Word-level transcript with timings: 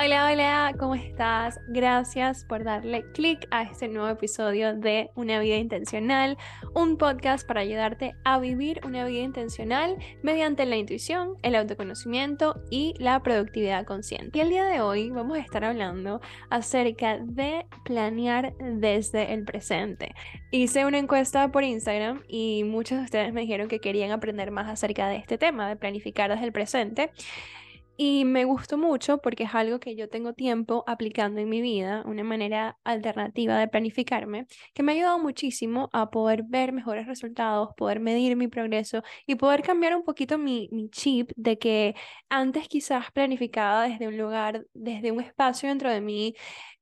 Hola, 0.00 0.30
hola, 0.30 0.74
¿cómo 0.78 0.94
estás? 0.94 1.58
Gracias 1.66 2.44
por 2.44 2.62
darle 2.62 3.04
clic 3.14 3.48
a 3.50 3.64
este 3.64 3.88
nuevo 3.88 4.08
episodio 4.08 4.76
de 4.76 5.10
Una 5.16 5.40
vida 5.40 5.56
intencional, 5.56 6.38
un 6.72 6.96
podcast 6.98 7.44
para 7.44 7.62
ayudarte 7.62 8.14
a 8.24 8.38
vivir 8.38 8.80
una 8.84 9.04
vida 9.04 9.24
intencional 9.24 9.96
mediante 10.22 10.66
la 10.66 10.76
intuición, 10.76 11.34
el 11.42 11.56
autoconocimiento 11.56 12.62
y 12.70 12.94
la 12.98 13.20
productividad 13.24 13.86
consciente. 13.86 14.38
Y 14.38 14.42
el 14.42 14.50
día 14.50 14.66
de 14.66 14.80
hoy 14.80 15.10
vamos 15.10 15.36
a 15.36 15.40
estar 15.40 15.64
hablando 15.64 16.20
acerca 16.48 17.18
de 17.18 17.66
planear 17.84 18.54
desde 18.58 19.34
el 19.34 19.44
presente. 19.44 20.14
Hice 20.52 20.86
una 20.86 20.98
encuesta 20.98 21.50
por 21.50 21.64
Instagram 21.64 22.22
y 22.28 22.62
muchos 22.62 22.98
de 22.98 23.04
ustedes 23.04 23.32
me 23.32 23.40
dijeron 23.40 23.66
que 23.66 23.80
querían 23.80 24.12
aprender 24.12 24.52
más 24.52 24.68
acerca 24.68 25.08
de 25.08 25.16
este 25.16 25.38
tema, 25.38 25.68
de 25.68 25.74
planificar 25.74 26.30
desde 26.30 26.44
el 26.44 26.52
presente. 26.52 27.10
Y 28.00 28.24
me 28.24 28.44
gustó 28.44 28.78
mucho 28.78 29.18
porque 29.18 29.42
es 29.42 29.54
algo 29.56 29.80
que 29.80 29.96
yo 29.96 30.08
tengo 30.08 30.32
tiempo 30.32 30.84
aplicando 30.86 31.40
en 31.40 31.48
mi 31.48 31.60
vida, 31.60 32.04
una 32.06 32.22
manera 32.22 32.78
alternativa 32.84 33.58
de 33.58 33.66
planificarme, 33.66 34.46
que 34.72 34.84
me 34.84 34.92
ha 34.92 34.94
ayudado 34.94 35.18
muchísimo 35.18 35.90
a 35.92 36.08
poder 36.08 36.44
ver 36.44 36.72
mejores 36.72 37.08
resultados, 37.08 37.70
poder 37.76 37.98
medir 37.98 38.36
mi 38.36 38.46
progreso 38.46 39.02
y 39.26 39.34
poder 39.34 39.62
cambiar 39.62 39.96
un 39.96 40.04
poquito 40.04 40.38
mi, 40.38 40.68
mi 40.70 40.88
chip 40.90 41.32
de 41.34 41.58
que 41.58 41.96
antes 42.28 42.68
quizás 42.68 43.10
planificaba 43.10 43.88
desde 43.88 44.06
un 44.06 44.16
lugar, 44.16 44.64
desde 44.74 45.10
un 45.10 45.20
espacio 45.20 45.68
dentro 45.68 45.90
de 45.90 46.00
mí 46.00 46.34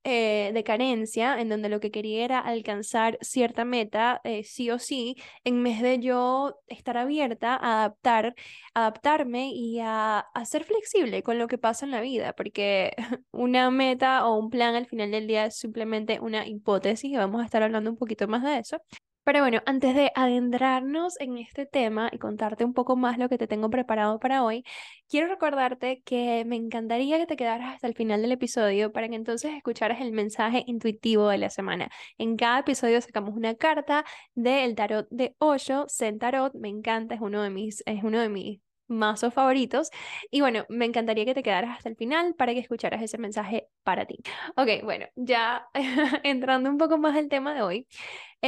eh, 0.09 0.53
de 0.55 0.63
carencia, 0.65 1.41
en 1.41 1.49
donde 1.49 1.69
lo 1.69 1.81
que 1.81 1.91
quería 1.91 2.25
era 2.25 2.39
alcanzar 2.39 3.19
cierta 3.21 3.65
meta, 3.65 4.21
eh, 4.23 4.45
sí 4.45 4.71
o 4.71 4.79
sí, 4.79 5.17
en 5.45 5.65
vez 5.65 5.83
de 5.83 5.99
yo 5.99 6.61
estar 6.69 6.97
abierta 6.97 7.57
a 7.57 7.81
adaptar, 7.81 8.35
adaptarme 8.75 9.51
y 9.53 9.81
a, 9.81 10.21
a 10.21 10.45
ser 10.45 10.63
flexible 10.65 11.25
con 11.25 11.39
lo 11.39 11.49
que 11.49 11.59
pasa 11.59 11.85
en 11.85 11.91
la 11.91 12.01
vida, 12.01 12.33
porque 12.35 12.93
una 13.33 13.71
meta 13.73 14.27
o 14.27 14.39
un 14.39 14.49
plan 14.51 14.77
al 14.77 14.87
final 14.87 15.11
del 15.11 15.27
día 15.27 15.47
es 15.47 15.59
simplemente 15.59 16.21
una 16.21 16.47
hipótesis 16.47 17.11
y 17.11 17.17
vamos 17.17 17.43
a 17.43 17.45
estar 17.45 17.63
hablando 17.65 17.91
un 17.91 17.97
poquito 17.97 18.29
más 18.29 18.45
de 18.45 18.59
eso. 18.59 18.79
Pero 19.27 19.41
bueno, 19.41 19.61
antes 19.67 19.97
de 19.97 20.13
adentrarnos 20.15 21.19
en 21.19 21.37
este 21.37 21.67
tema 21.67 22.09
y 22.13 22.19
contarte 22.19 22.65
un 22.65 22.73
poco 22.75 22.95
más 22.95 23.19
lo 23.19 23.29
que 23.29 23.39
te 23.39 23.49
tengo 23.49 23.69
preparado 23.71 24.21
para 24.21 24.45
hoy, 24.45 24.63
quiero 25.09 25.27
recordarte 25.27 26.01
que 26.05 26.45
me 26.47 26.55
encantaría 26.55 27.19
que 27.19 27.27
te 27.27 27.35
quedaras 27.35 27.75
hasta 27.75 27.89
el 27.89 27.95
final 27.97 28.23
del 28.23 28.31
episodio 28.31 28.93
para 28.93 29.09
que 29.09 29.17
entonces 29.17 29.53
escucharas 29.53 30.01
el 30.01 30.13
mensaje 30.13 30.63
intuitivo 30.69 31.27
de 31.29 31.39
la 31.39 31.51
semana. 31.51 31.91
En 32.19 32.37
cada 32.37 32.61
episodio 32.61 33.01
sacamos 33.01 33.35
una 33.35 33.57
carta 33.57 34.05
del 34.37 34.77
tarot 34.77 35.09
de 35.11 35.35
Osho, 35.39 35.87
Zen 35.89 36.21
Tarot, 36.21 36.55
me 36.55 36.69
encanta, 36.69 37.17
es 37.17 37.21
uno 37.21 37.43
de 37.43 37.51
mis, 37.51 37.83
es 37.85 38.05
uno 38.05 38.21
de 38.21 38.29
mis 38.29 38.61
mazos 38.89 39.35
favoritos. 39.35 39.91
Y 40.31 40.41
bueno, 40.41 40.65
me 40.69 40.85
encantaría 40.85 41.25
que 41.25 41.35
te 41.35 41.43
quedaras 41.43 41.77
hasta 41.77 41.89
el 41.89 41.97
final 41.97 42.35
para 42.35 42.53
que 42.55 42.61
escucharas 42.61 43.03
ese 43.03 43.19
mensaje 43.19 43.69
para 43.83 44.07
ti. 44.07 44.19
Ok, 44.57 44.85
bueno, 44.85 45.07
ya 45.17 45.69
entrando 46.23 46.71
un 46.71 46.79
poco 46.79 46.99
más 46.99 47.17
al 47.17 47.29
tema 47.29 47.55
de 47.55 47.63
hoy, 47.63 47.87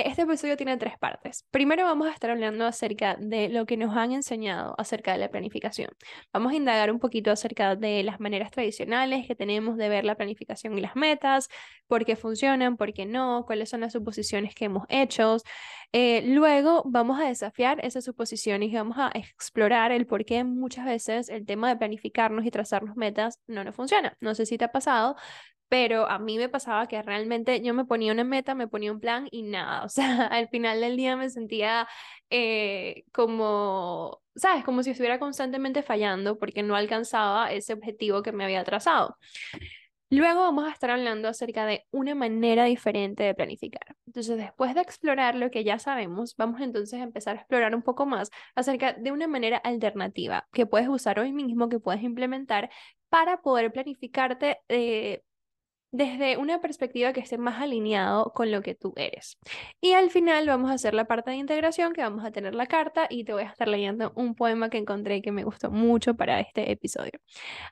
este 0.07 0.23
episodio 0.23 0.57
tiene 0.57 0.77
tres 0.77 0.99
partes. 0.99 1.45
Primero 1.51 1.85
vamos 1.85 2.09
a 2.09 2.13
estar 2.13 2.31
hablando 2.31 2.67
acerca 2.67 3.17
de 3.17 3.49
lo 3.49 3.67
que 3.67 3.77
nos 3.77 3.97
han 3.97 4.13
enseñado 4.13 4.75
acerca 4.79 5.13
de 5.13 5.19
la 5.19 5.31
planificación. 5.31 5.91
Vamos 6.33 6.53
a 6.53 6.57
indagar 6.57 6.91
un 6.91 6.99
poquito 6.99 7.31
acerca 7.31 7.77
de 7.77 8.03
las 8.03 8.21
maneras 8.21 8.51
tradicionales 8.51 9.27
que 9.27 9.35
tenemos 9.35 9.77
de 9.77 9.89
ver 9.89 10.05
la 10.05 10.15
planificación 10.17 10.77
y 10.77 10.81
las 10.81 10.97
metas, 10.97 11.49
por 11.87 12.05
qué 12.05 12.17
funcionan, 12.17 12.77
por 12.77 12.93
qué 12.93 13.07
no, 13.07 13.45
cuáles 13.47 13.69
son 13.71 13.81
las 13.81 13.93
suposiciones 13.93 14.55
que 14.55 14.67
hemos 14.67 14.85
hecho. 14.89 15.39
Eh, 15.93 16.23
luego 16.27 16.83
vamos 16.87 17.19
a 17.21 17.25
desafiar 17.25 17.85
esas 17.85 18.05
suposiciones 18.05 18.71
y 18.71 18.75
vamos 18.75 18.99
a 18.99 19.11
explorar 19.15 19.91
el 19.91 20.07
por 20.07 20.25
qué 20.25 20.45
muchas 20.45 20.85
veces 20.85 21.29
el 21.31 21.47
tema 21.47 21.69
de 21.71 21.77
planificarnos 21.77 22.45
y 22.45 22.51
trazarnos 22.51 22.97
metas 22.97 23.41
no 23.47 23.65
nos 23.65 23.75
funciona. 23.75 24.17
No 24.21 24.35
sé 24.35 24.45
si 24.45 24.59
te 24.59 24.67
ha 24.67 24.73
pasado, 24.73 25.17
pero 25.69 26.09
a 26.09 26.19
mí 26.19 26.39
me 26.39 26.49
pasaba 26.49 26.87
que 26.89 27.01
realmente 27.03 27.61
yo 27.63 27.75
me 27.75 27.85
ponía 27.85 28.13
una 28.13 28.25
meta, 28.25 28.55
me 28.55 28.69
ponía 28.69 28.93
un 28.93 29.01
plan 29.01 29.29
y 29.31 29.43
nada, 29.43 29.85
o 29.85 29.89
sea, 29.89 30.27
al 30.27 30.49
final 30.49 30.81
del 30.81 30.97
día 30.97 31.17
me 31.17 31.31
sentía 31.31 31.89
eh, 32.31 33.05
como, 33.13 34.21
¿sabes? 34.37 34.65
Como 34.65 34.83
si 34.83 34.91
estuviera 34.91 35.19
constantemente 35.19 35.83
fallando 35.83 36.39
porque 36.39 36.63
no 36.63 36.77
alcanzaba 36.77 37.53
ese 37.53 37.73
objetivo 37.75 38.23
que 38.23 38.33
me 38.33 38.45
había 38.45 38.65
trazado. 38.65 39.17
Luego 40.11 40.41
vamos 40.41 40.67
a 40.67 40.73
estar 40.73 40.91
hablando 40.91 41.29
acerca 41.29 41.67
de 41.67 41.87
una 41.91 42.15
manera 42.15 42.65
diferente 42.65 43.25
de 43.25 43.35
planificar. 43.35 43.95
Entonces, 44.07 44.39
después 44.39 44.75
de 44.75 44.81
explorar 44.81 45.35
lo 45.35 45.51
que 45.51 45.65
ya 45.65 45.79
sabemos, 45.79 46.35
vamos 46.37 46.63
entonces 46.63 46.99
a 46.99 47.03
empezar 47.03 47.37
a 47.37 47.41
explorar 47.41 47.75
un 47.75 47.83
poco 47.83 48.07
más 48.07 48.31
acerca 48.55 48.95
de 48.95 49.13
una 49.13 49.27
manera 49.27 49.59
alternativa 49.59 50.49
que 50.51 50.65
puedes 50.65 50.89
usar 50.89 51.19
hoy 51.21 51.33
mismo, 51.33 51.69
que 51.69 51.79
puedes 51.79 52.03
implementar 52.03 52.71
para 53.11 53.43
poder 53.43 53.71
planificarte 53.71 54.59
eh, 54.69 55.23
desde 55.91 56.37
una 56.37 56.61
perspectiva 56.61 57.13
que 57.13 57.21
esté 57.21 57.39
más 57.39 57.63
alineado 57.63 58.33
con 58.35 58.51
lo 58.51 58.63
que 58.63 58.75
tú 58.75 58.93
eres. 58.97 59.39
Y 59.81 59.93
al 59.93 60.11
final 60.11 60.47
vamos 60.47 60.71
a 60.71 60.75
hacer 60.75 60.95
la 60.95 61.07
parte 61.07 61.31
de 61.31 61.37
integración, 61.37 61.93
que 61.93 62.03
vamos 62.03 62.25
a 62.25 62.31
tener 62.31 62.55
la 62.55 62.67
carta 62.67 63.07
y 63.09 63.25
te 63.25 63.33
voy 63.33 63.43
a 63.45 63.47
estar 63.47 63.69
leyendo 63.69 64.13
un 64.15 64.35
poema 64.35 64.71
que 64.71 64.79
encontré 64.79 65.23
que 65.23 65.33
me 65.33 65.45
gustó 65.45 65.71
mucho 65.71 66.15
para 66.15 66.41
este 66.41 66.71
episodio. 66.71 67.13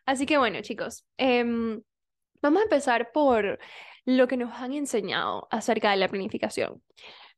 Así 0.06 0.26
que 0.26 0.38
bueno, 0.38 0.60
chicos, 0.62 1.05
em, 1.19 1.82
vamos 2.41 2.60
a 2.60 2.65
empezar 2.65 3.12
por 3.12 3.59
lo 4.06 4.28
que 4.28 4.37
nos 4.37 4.55
han 4.55 4.72
enseñado 4.72 5.49
acerca 5.50 5.91
de 5.91 5.97
la 5.97 6.09
planificación. 6.09 6.82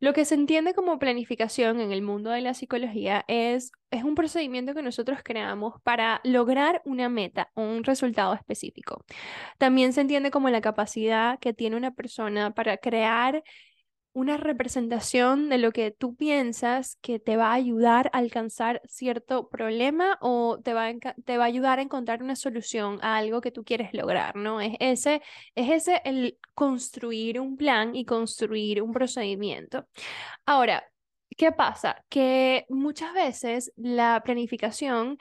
Lo 0.00 0.12
que 0.12 0.24
se 0.24 0.36
entiende 0.36 0.74
como 0.74 0.98
planificación 0.98 1.80
en 1.80 1.90
el 1.90 2.02
mundo 2.02 2.30
de 2.30 2.40
la 2.40 2.54
psicología 2.54 3.24
es, 3.26 3.72
es 3.90 4.04
un 4.04 4.14
procedimiento 4.14 4.72
que 4.72 4.82
nosotros 4.82 5.20
creamos 5.24 5.80
para 5.82 6.20
lograr 6.22 6.82
una 6.84 7.08
meta 7.08 7.50
o 7.54 7.62
un 7.62 7.82
resultado 7.82 8.32
específico. 8.34 9.04
También 9.58 9.92
se 9.92 10.00
entiende 10.02 10.30
como 10.30 10.50
la 10.50 10.60
capacidad 10.60 11.38
que 11.40 11.52
tiene 11.52 11.76
una 11.76 11.94
persona 11.94 12.52
para 12.54 12.76
crear 12.76 13.42
una 14.18 14.36
representación 14.36 15.48
de 15.48 15.58
lo 15.58 15.70
que 15.70 15.92
tú 15.92 16.16
piensas 16.16 16.96
que 17.00 17.20
te 17.20 17.36
va 17.36 17.50
a 17.50 17.54
ayudar 17.54 18.10
a 18.12 18.18
alcanzar 18.18 18.82
cierto 18.84 19.48
problema 19.48 20.18
o 20.20 20.58
te 20.60 20.74
va 20.74 20.88
a, 20.88 20.94
te 21.24 21.38
va 21.38 21.44
a 21.44 21.46
ayudar 21.46 21.78
a 21.78 21.82
encontrar 21.82 22.20
una 22.20 22.34
solución 22.34 22.98
a 23.02 23.16
algo 23.16 23.40
que 23.40 23.52
tú 23.52 23.62
quieres 23.64 23.94
lograr, 23.94 24.34
¿no? 24.34 24.60
Es 24.60 24.74
ese, 24.80 25.22
es 25.54 25.70
ese 25.70 26.02
el 26.04 26.36
construir 26.54 27.38
un 27.38 27.56
plan 27.56 27.94
y 27.94 28.04
construir 28.04 28.82
un 28.82 28.92
procedimiento. 28.92 29.86
Ahora, 30.46 30.84
¿qué 31.36 31.52
pasa? 31.52 32.04
Que 32.08 32.66
muchas 32.68 33.14
veces 33.14 33.72
la 33.76 34.20
planificación 34.24 35.16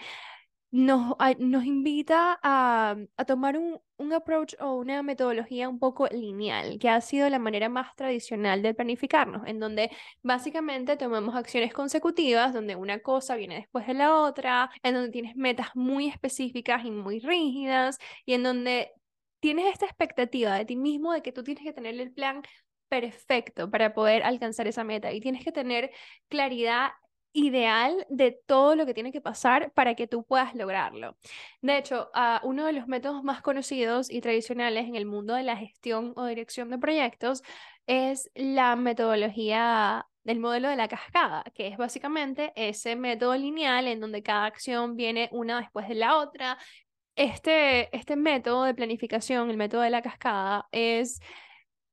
nos, 0.71 1.15
nos 1.37 1.65
invita 1.65 2.39
a, 2.41 2.95
a 3.15 3.25
tomar 3.25 3.59
un, 3.59 3.79
un, 3.97 4.13
approach 4.13 4.55
o 4.59 4.75
una 4.75 5.03
metodología 5.03 5.69
un 5.69 5.79
poco 5.79 6.07
lineal, 6.07 6.79
que 6.79 6.89
ha 6.89 7.01
sido 7.01 7.29
la 7.29 7.39
manera 7.39 7.69
más 7.69 7.95
tradicional 7.95 8.61
de 8.61 8.73
planificarnos, 8.73 9.47
en 9.47 9.59
donde 9.59 9.91
básicamente 10.23 10.97
tomamos 10.97 11.35
acciones 11.35 11.73
consecutivas, 11.73 12.53
donde 12.53 12.75
una 12.75 12.99
cosa 12.99 13.35
viene 13.35 13.55
después 13.55 13.87
de 13.87 13.93
la 13.95 14.15
otra, 14.15 14.69
en 14.83 14.93
donde 14.95 15.11
tienes 15.11 15.35
metas 15.35 15.75
muy 15.75 16.07
específicas 16.07 16.85
y 16.85 16.91
muy 16.91 17.19
rígidas, 17.19 17.97
y 18.25 18.33
en 18.33 18.43
donde 18.43 18.91
tienes 19.39 19.71
esta 19.71 19.85
expectativa 19.85 20.55
de 20.55 20.65
ti 20.65 20.75
mismo 20.75 21.13
de 21.13 21.21
que 21.21 21.31
tú 21.31 21.43
tienes 21.43 21.63
que 21.63 21.73
tener 21.73 21.99
el 21.99 22.11
plan 22.11 22.41
perfecto 22.89 23.69
para 23.69 23.93
poder 23.93 24.23
alcanzar 24.23 24.67
esa 24.67 24.83
meta 24.83 25.11
y 25.11 25.19
tienes 25.19 25.43
que 25.43 25.51
tener 25.51 25.91
claridad 26.29 26.91
ideal 27.33 28.05
de 28.09 28.39
todo 28.45 28.75
lo 28.75 28.85
que 28.85 28.93
tiene 28.93 29.11
que 29.11 29.21
pasar 29.21 29.71
para 29.73 29.95
que 29.95 30.07
tú 30.07 30.23
puedas 30.23 30.55
lograrlo. 30.55 31.17
De 31.61 31.77
hecho, 31.77 32.09
uh, 32.15 32.45
uno 32.47 32.65
de 32.65 32.73
los 32.73 32.87
métodos 32.87 33.23
más 33.23 33.41
conocidos 33.41 34.09
y 34.11 34.21
tradicionales 34.21 34.87
en 34.87 34.95
el 34.95 35.05
mundo 35.05 35.35
de 35.35 35.43
la 35.43 35.55
gestión 35.55 36.13
o 36.15 36.25
dirección 36.25 36.69
de 36.69 36.77
proyectos 36.77 37.43
es 37.85 38.29
la 38.35 38.75
metodología 38.75 40.05
del 40.23 40.39
modelo 40.39 40.67
de 40.67 40.75
la 40.75 40.89
cascada, 40.89 41.43
que 41.55 41.67
es 41.67 41.77
básicamente 41.77 42.51
ese 42.55 42.95
método 42.97 43.35
lineal 43.37 43.87
en 43.87 44.01
donde 44.01 44.23
cada 44.23 44.45
acción 44.45 44.97
viene 44.97 45.29
una 45.31 45.61
después 45.61 45.87
de 45.87 45.95
la 45.95 46.17
otra. 46.17 46.57
Este, 47.15 47.95
este 47.95 48.15
método 48.15 48.65
de 48.65 48.75
planificación, 48.75 49.49
el 49.49 49.57
método 49.57 49.81
de 49.81 49.89
la 49.89 50.01
cascada, 50.01 50.67
es 50.71 51.19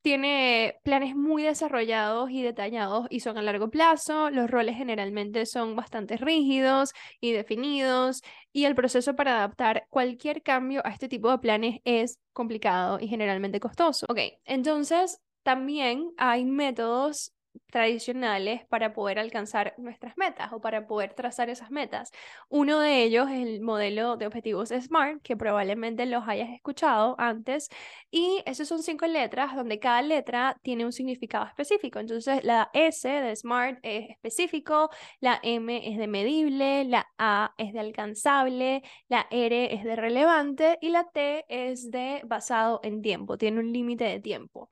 tiene 0.04 0.76
planes 0.82 1.16
muy 1.16 1.44
desarrollados 1.44 2.30
y 2.30 2.42
detallados 2.42 3.06
y 3.08 3.20
son 3.20 3.38
a 3.38 3.42
largo 3.42 3.70
plazo. 3.70 4.28
Los 4.28 4.50
roles 4.50 4.76
generalmente 4.76 5.46
son 5.46 5.76
bastante 5.76 6.18
rígidos 6.18 6.92
y 7.22 7.32
definidos 7.32 8.20
y 8.52 8.66
el 8.66 8.74
proceso 8.74 9.16
para 9.16 9.38
adaptar 9.38 9.86
cualquier 9.88 10.42
cambio 10.42 10.82
a 10.84 10.90
este 10.90 11.08
tipo 11.08 11.30
de 11.30 11.38
planes 11.38 11.80
es 11.84 12.18
complicado 12.34 12.98
y 13.00 13.08
generalmente 13.08 13.60
costoso. 13.60 14.04
Ok, 14.10 14.18
entonces 14.44 15.22
también 15.42 16.12
hay 16.18 16.44
métodos 16.44 17.32
tradicionales 17.70 18.64
para 18.66 18.92
poder 18.92 19.18
alcanzar 19.18 19.74
nuestras 19.78 20.16
metas 20.16 20.52
o 20.52 20.60
para 20.60 20.86
poder 20.86 21.14
trazar 21.14 21.50
esas 21.50 21.70
metas. 21.70 22.10
Uno 22.48 22.80
de 22.80 23.02
ellos 23.02 23.28
es 23.30 23.46
el 23.46 23.60
modelo 23.60 24.16
de 24.16 24.26
objetivos 24.26 24.70
SMART, 24.70 25.22
que 25.22 25.36
probablemente 25.36 26.06
los 26.06 26.26
hayas 26.28 26.50
escuchado 26.50 27.16
antes, 27.18 27.68
y 28.10 28.42
esos 28.46 28.68
son 28.68 28.82
cinco 28.82 29.06
letras 29.06 29.56
donde 29.56 29.78
cada 29.78 30.02
letra 30.02 30.56
tiene 30.62 30.84
un 30.84 30.92
significado 30.92 31.46
específico. 31.46 31.98
Entonces, 31.98 32.44
la 32.44 32.70
S 32.72 33.08
de 33.08 33.34
SMART 33.36 33.78
es 33.82 34.10
específico, 34.10 34.90
la 35.20 35.40
M 35.42 35.88
es 35.88 35.98
de 35.98 36.06
medible, 36.06 36.84
la 36.84 37.06
A 37.18 37.54
es 37.58 37.72
de 37.72 37.80
alcanzable, 37.80 38.82
la 39.08 39.26
R 39.30 39.74
es 39.74 39.84
de 39.84 39.96
relevante 39.96 40.78
y 40.80 40.90
la 40.90 41.04
T 41.04 41.44
es 41.48 41.90
de 41.90 42.22
basado 42.24 42.80
en 42.82 43.02
tiempo, 43.02 43.36
tiene 43.36 43.60
un 43.60 43.72
límite 43.72 44.04
de 44.04 44.20
tiempo. 44.20 44.68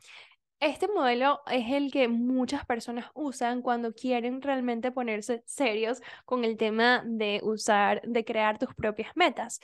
Este 0.63 0.87
modelo 0.87 1.41
es 1.51 1.73
el 1.73 1.91
que 1.91 2.07
muchas 2.07 2.65
personas 2.65 3.07
usan 3.15 3.63
cuando 3.63 3.93
quieren 3.95 4.41
realmente 4.41 4.93
ponerse 4.93 5.43
serios 5.45 6.01
con 6.25 6.45
el 6.45 6.57
tema 6.57 7.03
de 7.05 7.41
usar, 7.43 8.01
de 8.03 8.25
crear 8.25 8.59
tus 8.59 8.73
propias 8.73 9.11
metas. 9.17 9.61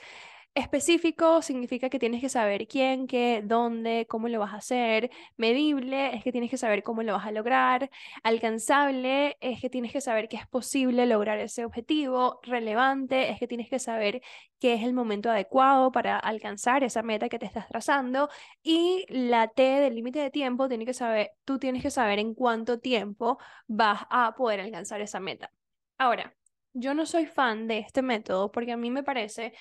Específico 0.55 1.41
significa 1.41 1.89
que 1.89 1.99
tienes 1.99 2.21
que 2.21 2.27
saber 2.27 2.67
quién, 2.67 3.07
qué, 3.07 3.41
dónde, 3.45 4.05
cómo 4.09 4.27
lo 4.27 4.39
vas 4.39 4.53
a 4.53 4.57
hacer. 4.57 5.09
Medible 5.37 6.15
es 6.15 6.23
que 6.23 6.31
tienes 6.31 6.49
que 6.49 6.57
saber 6.57 6.83
cómo 6.83 7.01
lo 7.03 7.13
vas 7.13 7.25
a 7.25 7.31
lograr. 7.31 7.89
Alcanzable 8.23 9.37
es 9.39 9.61
que 9.61 9.69
tienes 9.69 9.93
que 9.93 10.01
saber 10.01 10.27
que 10.27 10.37
es 10.37 10.47
posible 10.47 11.05
lograr 11.05 11.39
ese 11.39 11.63
objetivo. 11.65 12.39
Relevante 12.43 13.29
es 13.29 13.39
que 13.39 13.47
tienes 13.47 13.69
que 13.69 13.79
saber 13.79 14.21
qué 14.59 14.73
es 14.73 14.83
el 14.83 14.93
momento 14.93 15.29
adecuado 15.29 15.91
para 15.91 16.17
alcanzar 16.17 16.83
esa 16.83 17.03
meta 17.03 17.29
que 17.29 17.39
te 17.39 17.45
estás 17.45 17.67
trazando. 17.67 18.29
Y 18.61 19.05
la 19.07 19.47
T 19.47 19.61
del 19.63 19.95
límite 19.95 20.19
de 20.19 20.31
tiempo, 20.31 20.67
tiene 20.67 20.85
que 20.85 20.93
saber, 20.93 21.31
tú 21.45 21.59
tienes 21.59 21.83
que 21.83 21.91
saber 21.91 22.19
en 22.19 22.33
cuánto 22.33 22.79
tiempo 22.79 23.37
vas 23.67 24.01
a 24.09 24.35
poder 24.35 24.59
alcanzar 24.59 24.99
esa 24.99 25.19
meta. 25.19 25.51
Ahora, 25.97 26.35
yo 26.73 26.93
no 26.93 27.05
soy 27.05 27.25
fan 27.27 27.67
de 27.67 27.79
este 27.79 28.01
método 28.01 28.51
porque 28.51 28.71
a 28.71 28.77
mí 28.77 28.91
me 28.91 29.03
parece 29.03 29.53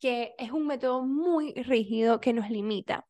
que 0.00 0.34
es 0.38 0.50
un 0.52 0.66
método 0.66 1.02
muy 1.04 1.52
rígido 1.54 2.20
que 2.20 2.32
nos 2.32 2.50
limita. 2.50 3.06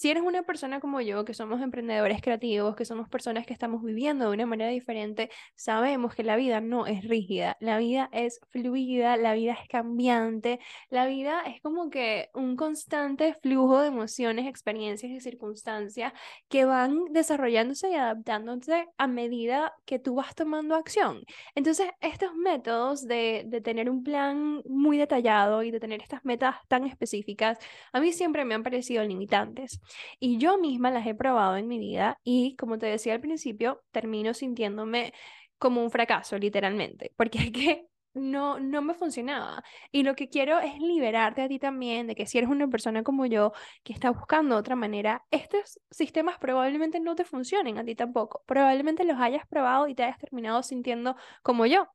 Si 0.00 0.10
eres 0.10 0.22
una 0.22 0.42
persona 0.44 0.80
como 0.80 1.02
yo, 1.02 1.26
que 1.26 1.34
somos 1.34 1.60
emprendedores 1.60 2.22
creativos, 2.22 2.74
que 2.74 2.86
somos 2.86 3.06
personas 3.10 3.44
que 3.44 3.52
estamos 3.52 3.82
viviendo 3.82 4.24
de 4.24 4.34
una 4.34 4.46
manera 4.46 4.70
diferente, 4.70 5.28
sabemos 5.54 6.14
que 6.14 6.22
la 6.22 6.36
vida 6.36 6.62
no 6.62 6.86
es 6.86 7.04
rígida, 7.06 7.58
la 7.60 7.76
vida 7.76 8.08
es 8.10 8.40
fluida, 8.48 9.18
la 9.18 9.34
vida 9.34 9.52
es 9.52 9.68
cambiante, 9.68 10.58
la 10.88 11.04
vida 11.04 11.42
es 11.42 11.60
como 11.60 11.90
que 11.90 12.30
un 12.32 12.56
constante 12.56 13.34
flujo 13.42 13.78
de 13.82 13.88
emociones, 13.88 14.46
experiencias 14.46 15.12
y 15.12 15.20
circunstancias 15.20 16.14
que 16.48 16.64
van 16.64 17.04
desarrollándose 17.10 17.90
y 17.90 17.94
adaptándose 17.96 18.86
a 18.96 19.06
medida 19.06 19.74
que 19.84 19.98
tú 19.98 20.14
vas 20.14 20.34
tomando 20.34 20.76
acción. 20.76 21.24
Entonces, 21.54 21.90
estos 22.00 22.34
métodos 22.36 23.06
de, 23.06 23.44
de 23.46 23.60
tener 23.60 23.90
un 23.90 24.02
plan 24.02 24.62
muy 24.64 24.96
detallado 24.96 25.62
y 25.62 25.70
de 25.70 25.78
tener 25.78 26.00
estas 26.00 26.24
metas 26.24 26.56
tan 26.68 26.86
específicas, 26.86 27.58
a 27.92 28.00
mí 28.00 28.14
siempre 28.14 28.46
me 28.46 28.54
han 28.54 28.62
parecido 28.62 29.04
limitantes. 29.04 29.78
Y 30.18 30.38
yo 30.38 30.58
misma 30.58 30.90
las 30.90 31.06
he 31.06 31.14
probado 31.14 31.56
en 31.56 31.68
mi 31.68 31.78
vida 31.78 32.18
y, 32.24 32.56
como 32.56 32.78
te 32.78 32.86
decía 32.86 33.14
al 33.14 33.20
principio, 33.20 33.82
termino 33.90 34.34
sintiéndome 34.34 35.12
como 35.58 35.82
un 35.82 35.90
fracaso, 35.90 36.38
literalmente, 36.38 37.12
porque 37.16 37.38
es 37.38 37.52
que 37.52 37.86
no, 38.14 38.58
no 38.58 38.82
me 38.82 38.94
funcionaba. 38.94 39.62
Y 39.92 40.02
lo 40.02 40.14
que 40.14 40.28
quiero 40.28 40.58
es 40.58 40.78
liberarte 40.78 41.42
a 41.42 41.48
ti 41.48 41.58
también 41.58 42.06
de 42.06 42.14
que 42.14 42.26
si 42.26 42.38
eres 42.38 42.50
una 42.50 42.68
persona 42.68 43.02
como 43.02 43.26
yo 43.26 43.52
que 43.84 43.92
está 43.92 44.10
buscando 44.10 44.56
otra 44.56 44.76
manera, 44.76 45.24
estos 45.30 45.80
sistemas 45.90 46.38
probablemente 46.38 47.00
no 47.00 47.14
te 47.14 47.24
funcionen 47.24 47.78
a 47.78 47.84
ti 47.84 47.94
tampoco. 47.94 48.42
Probablemente 48.46 49.04
los 49.04 49.20
hayas 49.20 49.46
probado 49.46 49.88
y 49.88 49.94
te 49.94 50.04
hayas 50.04 50.18
terminado 50.18 50.62
sintiendo 50.62 51.16
como 51.42 51.66
yo. 51.66 51.88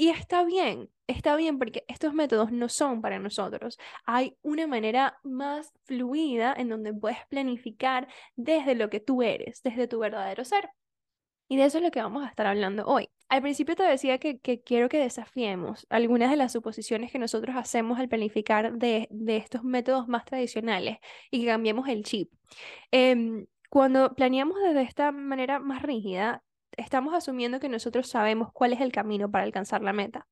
Y 0.00 0.08
está 0.08 0.44
bien, 0.44 0.88
está 1.06 1.36
bien 1.36 1.58
porque 1.58 1.84
estos 1.86 2.14
métodos 2.14 2.52
no 2.52 2.70
son 2.70 3.02
para 3.02 3.18
nosotros. 3.18 3.76
Hay 4.06 4.34
una 4.40 4.66
manera 4.66 5.20
más 5.22 5.74
fluida 5.84 6.54
en 6.56 6.70
donde 6.70 6.94
puedes 6.94 7.18
planificar 7.28 8.08
desde 8.34 8.74
lo 8.74 8.88
que 8.88 9.00
tú 9.00 9.22
eres, 9.22 9.62
desde 9.62 9.88
tu 9.88 9.98
verdadero 9.98 10.42
ser. 10.46 10.70
Y 11.48 11.58
de 11.58 11.66
eso 11.66 11.76
es 11.76 11.84
lo 11.84 11.90
que 11.90 12.00
vamos 12.00 12.24
a 12.24 12.28
estar 12.28 12.46
hablando 12.46 12.86
hoy. 12.86 13.10
Al 13.28 13.42
principio 13.42 13.76
te 13.76 13.82
decía 13.82 14.16
que, 14.16 14.40
quiero 14.64 14.88
que 14.88 15.00
desafiemos 15.00 15.86
algunas 15.90 16.30
de 16.30 16.38
las 16.38 16.52
suposiciones 16.52 17.12
que 17.12 17.18
nosotros 17.18 17.54
hacemos 17.56 17.98
al 17.98 18.08
planificar 18.08 18.72
de, 18.72 19.06
estos 19.26 19.64
métodos 19.64 20.08
más 20.08 20.24
tradicionales 20.24 20.96
y 21.30 21.40
que 21.40 21.46
cambiemos 21.48 21.86
el 21.88 22.04
chip. 22.04 22.32
Em, 22.90 23.44
cuando 23.68 24.14
planeamos 24.14 24.56
desde 24.62 24.80
esta 24.80 25.12
manera 25.12 25.58
más 25.60 25.82
rígida, 25.82 26.42
estamos 26.76 27.14
asumiendo 27.14 27.60
que 27.60 27.68
nosotros 27.68 28.08
sabemos 28.08 28.52
cuál 28.52 28.72
es 28.72 28.80
el 28.80 28.92
camino 28.92 29.30
para 29.30 29.44
alcanzar 29.44 29.82
la 29.82 29.92
meta. 29.92 30.26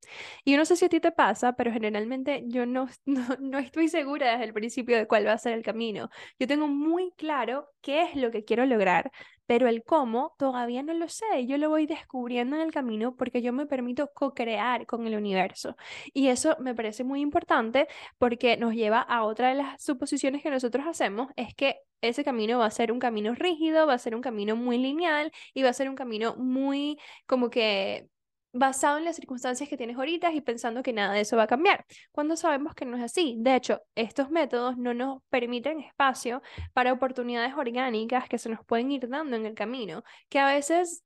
Y 0.44 0.52
yo 0.52 0.58
no 0.58 0.64
sé 0.64 0.76
si 0.76 0.84
a 0.86 0.88
ti 0.88 1.00
te 1.00 1.12
pasa, 1.12 1.54
pero 1.54 1.72
generalmente 1.72 2.44
yo 2.46 2.66
no, 2.66 2.88
no, 3.06 3.58
estoy 3.58 3.88
segura 3.88 4.32
desde 4.32 4.44
el 4.44 4.52
principio 4.52 4.96
de 4.96 5.06
cuál 5.06 5.26
va 5.26 5.32
a 5.32 5.38
ser 5.38 5.52
el 5.52 5.62
camino. 5.62 6.10
Yo 6.38 6.46
tengo 6.46 6.68
muy 6.68 7.12
claro 7.16 7.68
qué 7.80 8.02
es 8.02 8.16
lo 8.16 8.30
que 8.30 8.44
quiero 8.44 8.66
lograr, 8.66 9.10
pero 9.46 9.68
el 9.68 9.82
cómo 9.84 10.34
todavía 10.38 10.82
no 10.82 10.92
lo 10.94 11.08
sé. 11.08 11.46
Yo 11.46 11.58
lo 11.58 11.70
voy 11.70 11.86
descubriendo 11.86 12.56
en 12.56 12.62
el 12.62 12.72
camino 12.72 13.16
porque 13.16 13.42
yo 13.42 13.52
me 13.52 13.66
permito 13.66 14.10
co-crear 14.12 14.86
con 14.86 15.06
el 15.06 15.16
universo. 15.16 15.76
Y 16.12 16.28
eso 16.28 16.56
me 16.60 16.74
parece 16.74 17.04
muy 17.04 17.20
importante 17.20 17.88
porque 18.18 18.56
nos 18.56 18.74
lleva 18.74 19.00
a 19.00 19.24
otra 19.24 19.48
de 19.48 19.54
las 19.56 19.82
suposiciones 19.82 20.42
que 20.42 20.50
nosotros 20.50 20.86
hacemos, 20.86 21.28
es 21.36 21.54
que 21.54 21.80
ese 22.00 22.24
camino 22.24 22.58
va 22.58 22.66
a 22.66 22.70
ser 22.70 22.92
un 22.92 22.98
camino 22.98 23.34
rígido, 23.34 23.86
va 23.86 23.94
a 23.94 23.98
ser 23.98 24.14
un 24.14 24.22
camino 24.22 24.56
muy 24.56 24.78
lineal 24.78 25.32
y 25.54 25.62
va 25.62 25.70
a 25.70 25.72
ser 25.72 25.88
un 25.88 25.96
camino 25.96 26.34
muy 26.36 26.98
como 27.26 27.50
que 27.50 28.08
basado 28.52 28.98
en 28.98 29.04
las 29.04 29.16
circunstancias 29.16 29.68
que 29.68 29.76
tienes 29.76 29.96
ahorita 29.96 30.32
y 30.32 30.40
pensando 30.40 30.82
que 30.82 30.92
nada 30.92 31.12
de 31.14 31.20
eso 31.20 31.36
va 31.36 31.44
a 31.44 31.46
cambiar, 31.46 31.84
cuando 32.12 32.36
sabemos 32.36 32.74
que 32.74 32.86
no 32.86 32.96
es 32.96 33.02
así. 33.02 33.36
De 33.38 33.54
hecho, 33.54 33.82
estos 33.94 34.30
métodos 34.30 34.76
no 34.78 34.94
nos 34.94 35.22
permiten 35.28 35.80
espacio 35.80 36.42
para 36.72 36.92
oportunidades 36.92 37.54
orgánicas 37.54 38.28
que 38.28 38.38
se 38.38 38.48
nos 38.48 38.64
pueden 38.64 38.90
ir 38.90 39.08
dando 39.08 39.36
en 39.36 39.46
el 39.46 39.54
camino, 39.54 40.02
que 40.28 40.38
a 40.38 40.46
veces 40.46 41.04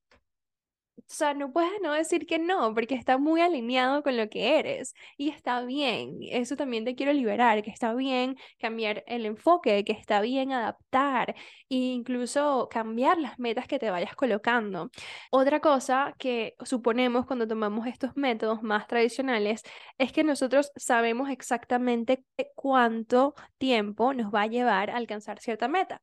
o 0.98 1.02
sea, 1.06 1.34
no 1.34 1.52
puedes 1.52 1.72
no 1.82 1.92
decir 1.92 2.26
que 2.26 2.38
no, 2.38 2.74
porque 2.74 2.94
está 2.94 3.18
muy 3.18 3.40
alineado 3.40 4.02
con 4.02 4.16
lo 4.16 4.28
que 4.28 4.58
eres 4.58 4.94
y 5.16 5.28
está 5.30 5.62
bien. 5.64 6.18
Eso 6.22 6.56
también 6.56 6.84
te 6.84 6.94
quiero 6.94 7.12
liberar, 7.12 7.62
que 7.62 7.70
está 7.70 7.94
bien 7.94 8.36
cambiar 8.58 9.04
el 9.06 9.26
enfoque, 9.26 9.84
que 9.84 9.92
está 9.92 10.20
bien 10.20 10.52
adaptar 10.52 11.34
e 11.68 11.76
incluso 11.76 12.68
cambiar 12.70 13.18
las 13.18 13.38
metas 13.38 13.66
que 13.66 13.78
te 13.78 13.90
vayas 13.90 14.14
colocando. 14.14 14.90
Otra 15.30 15.60
cosa 15.60 16.14
que 16.18 16.54
suponemos 16.64 17.26
cuando 17.26 17.46
tomamos 17.46 17.86
estos 17.86 18.12
métodos 18.16 18.62
más 18.62 18.86
tradicionales 18.86 19.62
es 19.98 20.12
que 20.12 20.24
nosotros 20.24 20.70
sabemos 20.76 21.30
exactamente 21.30 22.24
cuánto 22.54 23.34
tiempo 23.58 24.14
nos 24.14 24.32
va 24.32 24.42
a 24.42 24.46
llevar 24.46 24.90
a 24.90 24.96
alcanzar 24.96 25.40
cierta 25.40 25.68
meta. 25.68 26.02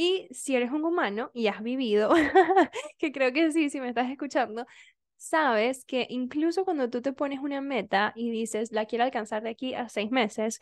Y 0.00 0.28
si 0.30 0.54
eres 0.54 0.70
un 0.70 0.84
humano 0.84 1.32
y 1.34 1.48
has 1.48 1.60
vivido, 1.60 2.10
que 2.98 3.10
creo 3.10 3.32
que 3.32 3.50
sí, 3.50 3.68
si 3.68 3.80
me 3.80 3.88
estás 3.88 4.08
escuchando, 4.08 4.64
sabes 5.16 5.84
que 5.84 6.06
incluso 6.08 6.64
cuando 6.64 6.88
tú 6.88 7.02
te 7.02 7.12
pones 7.12 7.40
una 7.40 7.60
meta 7.60 8.12
y 8.14 8.30
dices, 8.30 8.70
la 8.70 8.86
quiero 8.86 9.02
alcanzar 9.02 9.42
de 9.42 9.50
aquí 9.50 9.74
a 9.74 9.88
seis 9.88 10.12
meses, 10.12 10.60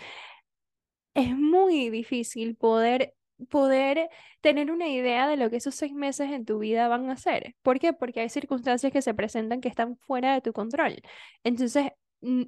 es 1.13 1.37
muy 1.37 1.91
difícil 1.91 2.57
poder 2.57 3.15
poder 3.51 4.09
tener 4.41 4.71
una 4.71 4.89
idea 4.89 5.29
de 5.29 5.37
lo 5.37 5.51
que 5.51 5.57
esos 5.57 5.75
seis 5.75 5.93
meses 5.93 6.31
en 6.31 6.47
tu 6.47 6.59
vida 6.59 6.89
van 6.89 7.11
a 7.11 7.17
ser. 7.19 7.55
¿Por 7.61 7.79
qué? 7.79 7.93
Porque 7.93 8.21
hay 8.21 8.31
circunstancias 8.31 8.91
que 8.91 9.03
se 9.03 9.13
presentan 9.13 9.61
que 9.61 9.69
están 9.69 9.99
fuera 9.99 10.33
de 10.33 10.41
tu 10.41 10.55
control. 10.55 11.03
Entonces, 11.45 11.93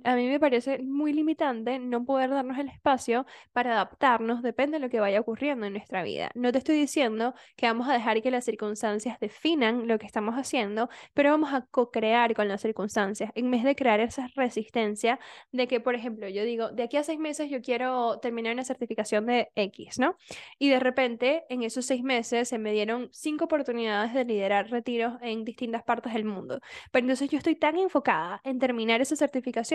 a 0.04 0.16
mí 0.16 0.28
me 0.28 0.40
parece 0.40 0.82
muy 0.82 1.12
limitante 1.12 1.78
no 1.78 2.04
poder 2.04 2.30
darnos 2.30 2.58
el 2.58 2.68
espacio 2.68 3.26
para 3.52 3.72
adaptarnos, 3.72 4.42
depende 4.42 4.78
de 4.78 4.80
lo 4.80 4.90
que 4.90 4.98
vaya 4.98 5.20
ocurriendo 5.20 5.66
en 5.66 5.74
nuestra 5.74 6.02
vida. 6.02 6.30
No 6.34 6.50
te 6.50 6.58
estoy 6.58 6.76
diciendo 6.76 7.34
que 7.56 7.66
vamos 7.66 7.88
a 7.88 7.92
dejar 7.92 8.20
que 8.22 8.30
las 8.30 8.44
circunstancias 8.44 9.20
definan 9.20 9.86
lo 9.86 9.98
que 9.98 10.06
estamos 10.06 10.34
haciendo, 10.34 10.88
pero 11.14 11.30
vamos 11.30 11.52
a 11.52 11.66
co-crear 11.70 12.34
con 12.34 12.48
las 12.48 12.60
circunstancias 12.60 13.30
en 13.34 13.50
vez 13.50 13.62
de 13.62 13.76
crear 13.76 14.00
esa 14.00 14.28
resistencia 14.34 15.20
de 15.52 15.68
que, 15.68 15.80
por 15.80 15.94
ejemplo, 15.94 16.28
yo 16.28 16.44
digo, 16.44 16.70
de 16.70 16.82
aquí 16.82 16.96
a 16.96 17.04
seis 17.04 17.18
meses 17.18 17.48
yo 17.50 17.60
quiero 17.62 18.18
terminar 18.18 18.54
una 18.54 18.64
certificación 18.64 19.26
de 19.26 19.50
X, 19.54 19.98
¿no? 19.98 20.16
Y 20.58 20.70
de 20.70 20.80
repente, 20.80 21.44
en 21.48 21.62
esos 21.62 21.86
seis 21.86 22.02
meses 22.02 22.48
se 22.48 22.58
me 22.58 22.72
dieron 22.72 23.08
cinco 23.12 23.44
oportunidades 23.44 24.12
de 24.12 24.24
liderar 24.24 24.70
retiros 24.70 25.14
en 25.22 25.44
distintas 25.44 25.84
partes 25.84 26.14
del 26.14 26.24
mundo. 26.24 26.60
Pero 26.90 27.04
entonces 27.04 27.30
yo 27.30 27.38
estoy 27.38 27.54
tan 27.54 27.76
enfocada 27.76 28.40
en 28.44 28.58
terminar 28.58 29.00
esa 29.00 29.14
certificación 29.14 29.67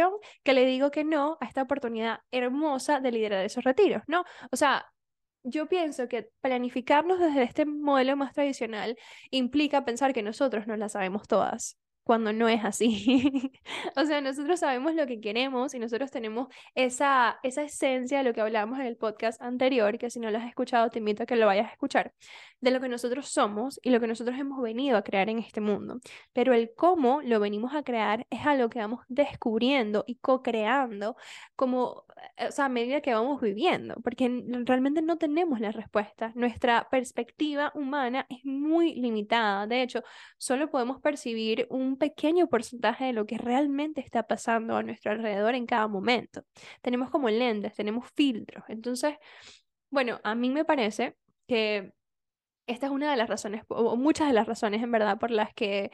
que 0.43 0.53
le 0.53 0.65
digo 0.65 0.91
que 0.91 1.03
no 1.03 1.37
a 1.41 1.45
esta 1.45 1.61
oportunidad 1.61 2.19
hermosa 2.31 2.99
de 2.99 3.11
liderar 3.11 3.45
esos 3.45 3.63
retiros, 3.63 4.03
¿no? 4.07 4.23
O 4.51 4.55
sea, 4.55 4.85
yo 5.43 5.67
pienso 5.67 6.07
que 6.07 6.29
planificarnos 6.41 7.19
desde 7.19 7.43
este 7.43 7.65
modelo 7.65 8.15
más 8.15 8.33
tradicional 8.33 8.97
implica 9.29 9.85
pensar 9.85 10.13
que 10.13 10.23
nosotros 10.23 10.67
no 10.67 10.77
las 10.77 10.93
sabemos 10.93 11.27
todas. 11.27 11.77
Cuando 12.03 12.33
no 12.33 12.49
es 12.49 12.63
así. 12.63 13.51
o 13.95 14.05
sea, 14.05 14.21
nosotros 14.21 14.59
sabemos 14.59 14.95
lo 14.95 15.07
que 15.07 15.19
queremos 15.21 15.73
y 15.73 15.79
nosotros 15.79 16.11
tenemos 16.11 16.47
esa, 16.75 17.39
esa 17.43 17.63
esencia 17.63 18.19
de 18.19 18.23
lo 18.23 18.33
que 18.33 18.41
hablábamos 18.41 18.79
en 18.79 18.85
el 18.85 18.97
podcast 18.97 19.41
anterior, 19.41 19.97
que 19.97 20.09
si 20.09 20.19
no 20.19 20.29
lo 20.31 20.37
has 20.37 20.47
escuchado, 20.47 20.89
te 20.89 20.99
invito 20.99 21.23
a 21.23 21.25
que 21.25 21.35
lo 21.35 21.45
vayas 21.45 21.67
a 21.67 21.71
escuchar, 21.71 22.13
de 22.61 22.71
lo 22.71 22.79
que 22.81 22.89
nosotros 22.89 23.27
somos 23.29 23.79
y 23.83 23.89
lo 23.89 23.99
que 23.99 24.07
nosotros 24.07 24.37
hemos 24.37 24.61
venido 24.61 24.97
a 24.97 25.03
crear 25.03 25.29
en 25.29 25.39
este 25.39 25.61
mundo. 25.61 25.99
Pero 26.33 26.53
el 26.53 26.73
cómo 26.75 27.21
lo 27.21 27.39
venimos 27.39 27.73
a 27.73 27.83
crear 27.83 28.27
es 28.29 28.45
algo 28.45 28.69
que 28.69 28.79
vamos 28.79 29.01
descubriendo 29.07 30.03
y 30.07 30.15
co-creando 30.17 31.15
como, 31.55 32.05
eh, 32.37 32.47
o 32.47 32.51
sea, 32.51 32.65
a 32.65 32.69
medida 32.69 33.01
que 33.01 33.13
vamos 33.13 33.41
viviendo, 33.41 33.95
porque 34.03 34.43
realmente 34.65 35.01
no 35.01 35.17
tenemos 35.17 35.59
la 35.59 35.71
respuesta. 35.71 36.31
Nuestra 36.35 36.87
perspectiva 36.89 37.71
humana 37.75 38.25
es 38.29 38.43
muy 38.45 38.95
limitada. 38.95 39.67
De 39.67 39.81
hecho, 39.81 40.03
solo 40.37 40.69
podemos 40.69 41.01
percibir 41.01 41.67
un 41.69 41.92
pequeño 41.97 42.47
porcentaje 42.47 43.05
de 43.05 43.13
lo 43.13 43.25
que 43.25 43.37
realmente 43.37 44.01
está 44.01 44.23
pasando 44.23 44.75
a 44.75 44.83
nuestro 44.83 45.11
alrededor 45.11 45.55
en 45.55 45.65
cada 45.65 45.87
momento. 45.87 46.43
Tenemos 46.81 47.09
como 47.09 47.29
lentes, 47.29 47.75
tenemos 47.75 48.09
filtros. 48.15 48.63
Entonces, 48.67 49.15
bueno, 49.89 50.19
a 50.23 50.35
mí 50.35 50.49
me 50.49 50.65
parece 50.65 51.17
que 51.47 51.93
esta 52.67 52.87
es 52.87 52.91
una 52.91 53.11
de 53.11 53.17
las 53.17 53.29
razones, 53.29 53.63
o 53.69 53.95
muchas 53.97 54.27
de 54.27 54.33
las 54.33 54.47
razones 54.47 54.81
en 54.81 54.91
verdad, 54.91 55.17
por 55.19 55.31
las 55.31 55.53
que 55.53 55.91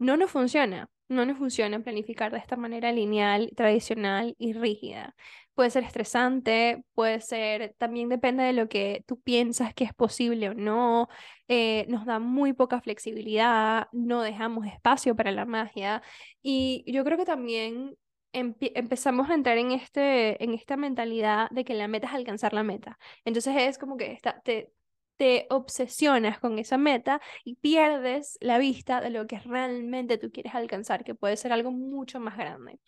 no 0.00 0.16
nos 0.16 0.30
funciona. 0.32 0.90
No 1.08 1.26
nos 1.26 1.38
funciona 1.38 1.80
planificar 1.80 2.32
de 2.32 2.38
esta 2.38 2.56
manera 2.56 2.92
lineal, 2.92 3.50
tradicional 3.56 4.34
y 4.38 4.52
rígida. 4.52 5.16
Puede 5.54 5.70
ser 5.70 5.82
estresante, 5.84 6.84
puede 6.94 7.20
ser, 7.20 7.74
también 7.78 8.08
depende 8.08 8.44
de 8.44 8.52
lo 8.52 8.68
que 8.68 9.04
tú 9.06 9.20
piensas 9.20 9.74
que 9.74 9.84
es 9.84 9.92
posible 9.92 10.50
o 10.50 10.54
no. 10.54 11.08
Eh, 11.48 11.84
nos 11.88 12.06
da 12.06 12.20
muy 12.20 12.52
poca 12.52 12.80
flexibilidad, 12.80 13.88
no 13.92 14.22
dejamos 14.22 14.66
espacio 14.66 15.16
para 15.16 15.32
la 15.32 15.46
magia. 15.46 16.02
Y 16.42 16.84
yo 16.86 17.04
creo 17.04 17.18
que 17.18 17.24
también 17.26 17.96
empezamos 18.32 19.28
a 19.30 19.34
entrar 19.34 19.58
en, 19.58 19.72
este, 19.72 20.42
en 20.42 20.54
esta 20.54 20.76
mentalidad 20.76 21.50
de 21.50 21.64
que 21.64 21.74
la 21.74 21.88
meta 21.88 22.06
es 22.06 22.14
alcanzar 22.14 22.52
la 22.52 22.62
meta. 22.62 22.98
Entonces 23.24 23.54
es 23.58 23.78
como 23.78 23.96
que 23.96 24.12
está, 24.12 24.40
te, 24.42 24.72
te 25.20 25.46
obsesionas 25.50 26.40
con 26.40 26.58
esa 26.58 26.78
meta 26.78 27.20
y 27.44 27.56
pierdes 27.56 28.38
la 28.40 28.56
vista 28.56 29.02
de 29.02 29.10
lo 29.10 29.26
que 29.26 29.38
realmente 29.38 30.16
tú 30.16 30.32
quieres 30.32 30.54
alcanzar, 30.54 31.04
que 31.04 31.14
puede 31.14 31.36
ser 31.36 31.52
algo 31.52 31.70
mucho 31.70 32.20
más 32.20 32.38
grande. 32.38 32.80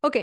Ok, 0.00 0.16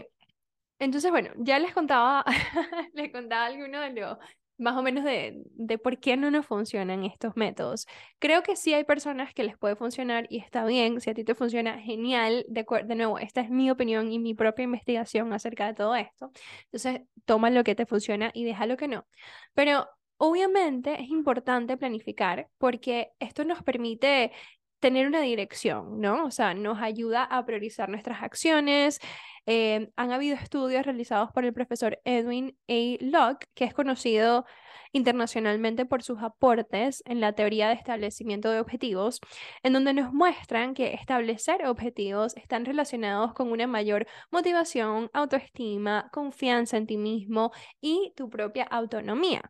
entonces 0.80 1.12
bueno, 1.12 1.30
ya 1.38 1.60
les 1.60 1.72
contaba, 1.72 2.26
les 2.96 3.12
contaba 3.12 3.46
alguno 3.46 3.80
de 3.80 3.92
los 3.92 4.18
más 4.58 4.76
o 4.76 4.82
menos 4.82 5.04
de, 5.04 5.44
de 5.54 5.78
por 5.78 6.00
qué 6.00 6.18
no 6.18 6.32
nos 6.32 6.48
funcionan 6.48 7.06
estos 7.06 7.38
métodos. 7.38 7.86
Creo 8.18 8.42
que 8.42 8.56
sí 8.56 8.74
hay 8.74 8.84
personas 8.86 9.32
que 9.36 9.44
les 9.44 9.56
puede 9.56 9.76
funcionar 9.76 10.26
y 10.32 10.40
está 10.40 10.66
bien, 10.66 11.00
si 11.00 11.12
a 11.12 11.14
ti 11.14 11.24
te 11.24 11.36
funciona, 11.36 11.80
genial. 11.80 12.44
De, 12.50 12.66
de 12.86 12.96
nuevo, 12.96 13.20
esta 13.20 13.42
es 13.42 13.52
mi 13.52 13.70
opinión 13.70 14.12
y 14.12 14.18
mi 14.18 14.34
propia 14.34 14.64
investigación 14.64 15.32
acerca 15.32 15.68
de 15.68 15.76
todo 15.76 15.96
esto. 15.96 16.32
Entonces, 16.72 17.02
toma 17.26 17.52
lo 17.52 17.64
que 17.64 17.76
te 17.76 17.86
funciona 17.86 18.32
y 18.34 18.46
deja 18.46 18.66
lo 18.66 18.78
que 18.78 18.88
no. 18.88 19.06
Pero 19.54 19.88
Obviamente 20.22 21.02
es 21.02 21.10
importante 21.10 21.78
planificar 21.78 22.50
porque 22.58 23.14
esto 23.20 23.46
nos 23.46 23.64
permite 23.64 24.34
tener 24.80 25.08
una 25.08 25.22
dirección, 25.22 26.02
¿no? 26.02 26.26
O 26.26 26.32
sea, 26.32 26.54
nos 26.54 26.82
ayuda 26.82 27.24
a 27.24 27.46
priorizar 27.46 27.88
nuestras 27.88 28.22
acciones. 28.22 29.00
Eh, 29.46 29.90
han 29.96 30.12
habido 30.12 30.36
estudios 30.36 30.86
realizados 30.86 31.32
por 31.32 31.46
el 31.46 31.54
profesor 31.54 32.02
Edwin 32.04 32.58
A. 32.68 32.98
Locke, 33.00 33.48
que 33.54 33.64
es 33.64 33.74
conocido 33.74 34.46
internacionalmente 34.92 35.86
por 35.86 36.04
sus 36.04 36.22
aportes 36.22 37.02
en 37.06 37.22
la 37.22 37.32
teoría 37.32 37.70
de 37.70 37.76
establecimiento 37.76 38.52
de 38.52 38.60
objetivos, 38.60 39.22
en 39.64 39.72
donde 39.72 39.94
nos 39.94 40.12
muestran 40.12 40.74
que 40.74 40.96
establecer 40.96 41.66
objetivos 41.66 42.36
están 42.36 42.66
relacionados 42.66 43.34
con 43.34 43.54
una 43.54 43.68
mayor 43.68 44.06
motivación, 44.32 45.10
autoestima, 45.14 46.10
confianza 46.12 46.76
en 46.76 46.88
ti 46.88 46.98
mismo 46.98 47.52
y 47.80 48.12
tu 48.18 48.30
propia 48.30 48.66
autonomía. 48.66 49.50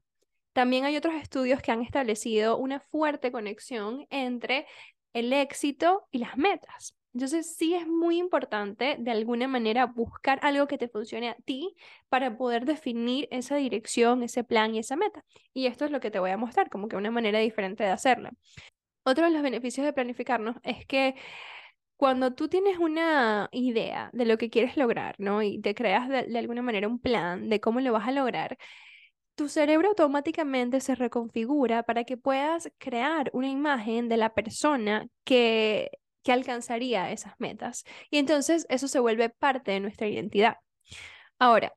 También 0.60 0.84
hay 0.84 0.98
otros 0.98 1.16
estudios 1.16 1.62
que 1.62 1.72
han 1.72 1.82
establecido 1.82 2.58
una 2.58 2.82
fuerte 2.82 3.32
conexión 3.32 4.06
entre 4.10 4.68
el 5.14 5.32
éxito 5.32 6.06
y 6.12 6.18
las 6.18 6.36
metas. 6.36 6.98
Entonces 7.14 7.56
sí 7.56 7.76
es 7.76 7.88
muy 7.88 8.18
importante 8.18 8.98
de 9.00 9.12
alguna 9.12 9.48
manera 9.48 9.86
buscar 9.86 10.38
algo 10.42 10.68
que 10.68 10.78
te 10.78 10.90
funcione 10.90 11.30
a 11.30 11.36
ti 11.46 11.78
para 12.10 12.36
poder 12.36 12.66
definir 12.66 13.30
esa 13.32 13.56
dirección, 13.56 14.22
ese 14.22 14.44
plan 14.44 14.76
y 14.76 14.80
esa 14.80 14.98
meta. 14.98 15.24
Y 15.54 15.68
esto 15.68 15.86
es 15.86 15.92
lo 15.92 16.02
que 16.02 16.12
te 16.12 16.20
voy 16.20 16.32
a 16.32 16.38
mostrar, 16.38 16.70
como 16.70 16.90
que 16.90 16.98
una 16.98 17.10
manera 17.10 17.40
diferente 17.40 17.86
de 17.86 17.92
hacerlo. 17.92 18.30
Otro 19.04 19.24
de 19.24 19.32
los 19.32 19.42
beneficios 19.42 19.86
de 19.86 19.94
planificarnos 19.94 20.58
es 20.64 20.86
que 20.86 21.16
cuando 21.96 22.34
tú 22.34 22.50
tienes 22.50 22.80
una 22.80 23.48
idea 23.54 24.10
de 24.12 24.26
lo 24.26 24.38
que 24.38 24.50
quieres 24.50 24.76
lograr, 24.76 25.16
¿no? 25.20 25.42
Y 25.42 25.62
te 25.62 25.74
creas 25.74 26.10
de, 26.10 26.24
de 26.24 26.38
alguna 26.38 26.62
manera 26.62 26.90
un 26.90 27.00
plan 27.00 27.48
de 27.48 27.62
cómo 27.62 27.80
lo 27.80 27.94
vas 27.94 28.10
a 28.10 28.12
lograr, 28.12 28.58
tu 29.40 29.48
cerebro 29.48 29.88
automáticamente 29.88 30.82
se 30.82 30.96
reconfigura 30.96 31.84
para 31.84 32.04
que 32.04 32.18
puedas 32.18 32.70
crear 32.78 33.30
una 33.32 33.48
imagen 33.48 34.10
de 34.10 34.18
la 34.18 34.34
persona 34.34 35.08
que, 35.24 35.92
que 36.24 36.34
alcanzaría 36.34 37.10
esas 37.10 37.36
metas. 37.40 37.86
Y 38.12 38.18
entonces 38.18 38.66
eso 38.68 38.90
se 38.90 39.00
vuelve 39.00 39.30
parte 39.30 39.72
de 39.72 39.80
nuestra 39.80 40.08
identidad. 40.08 40.58
Ahora, 41.38 41.72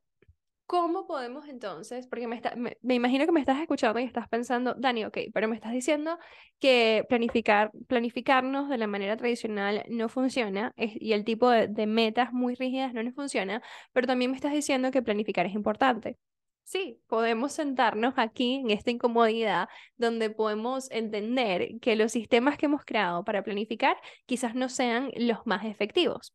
¿cómo 0.67 1.07
podemos 1.07 1.47
entonces? 1.47 2.09
Porque 2.09 2.27
me, 2.27 2.43
me, 2.81 2.95
imagino 2.97 3.27
que 3.27 3.33
me 3.33 3.39
estás 3.39 3.61
escuchando 3.61 4.01
y 4.01 4.05
estás 4.07 4.29
pensando, 4.29 4.75
Dani, 4.77 5.05
ok, 5.05 5.19
pero 5.33 5.47
me 5.47 5.55
estás 5.55 5.71
diciendo 5.71 6.19
que 6.59 7.05
planificar, 7.09 7.71
planificarnos 7.87 8.69
de 8.71 8.79
la 8.79 8.89
manera 8.89 9.17
tradicional 9.17 9.85
no 9.89 10.09
funciona 10.09 10.73
y 10.77 11.13
el 11.13 11.25
tipo 11.25 11.49
de, 11.49 11.69
de 11.69 11.87
metas 11.87 12.33
muy 12.33 12.57
rígidas 12.57 12.93
no 12.93 13.05
nos 13.05 13.15
funciona, 13.15 13.63
pero 13.93 14.09
también 14.09 14.33
me 14.33 14.37
estás 14.37 14.53
diciendo 14.53 14.91
que 14.91 15.01
planificar 15.01 15.47
es 15.47 15.55
importante. 15.55 16.19
Sí, 16.65 17.01
podemos 17.07 17.53
sentarnos 17.53 18.15
aquí 18.17 18.55
en 18.55 18.71
esta 18.71 18.91
incomodidad 18.91 19.69
donde 19.97 20.31
podemos 20.31 20.91
entender 20.91 21.79
que 21.81 21.97
los 21.97 22.13
sistemas 22.13 22.57
que 22.57 22.67
hemos 22.67 22.85
creado 22.85 23.25
para 23.25 23.43
planificar 23.43 23.97
quizás 24.27 24.55
no 24.55 24.69
sean 24.69 25.11
los 25.17 25.47
más 25.47 25.65
efectivos. 25.67 26.33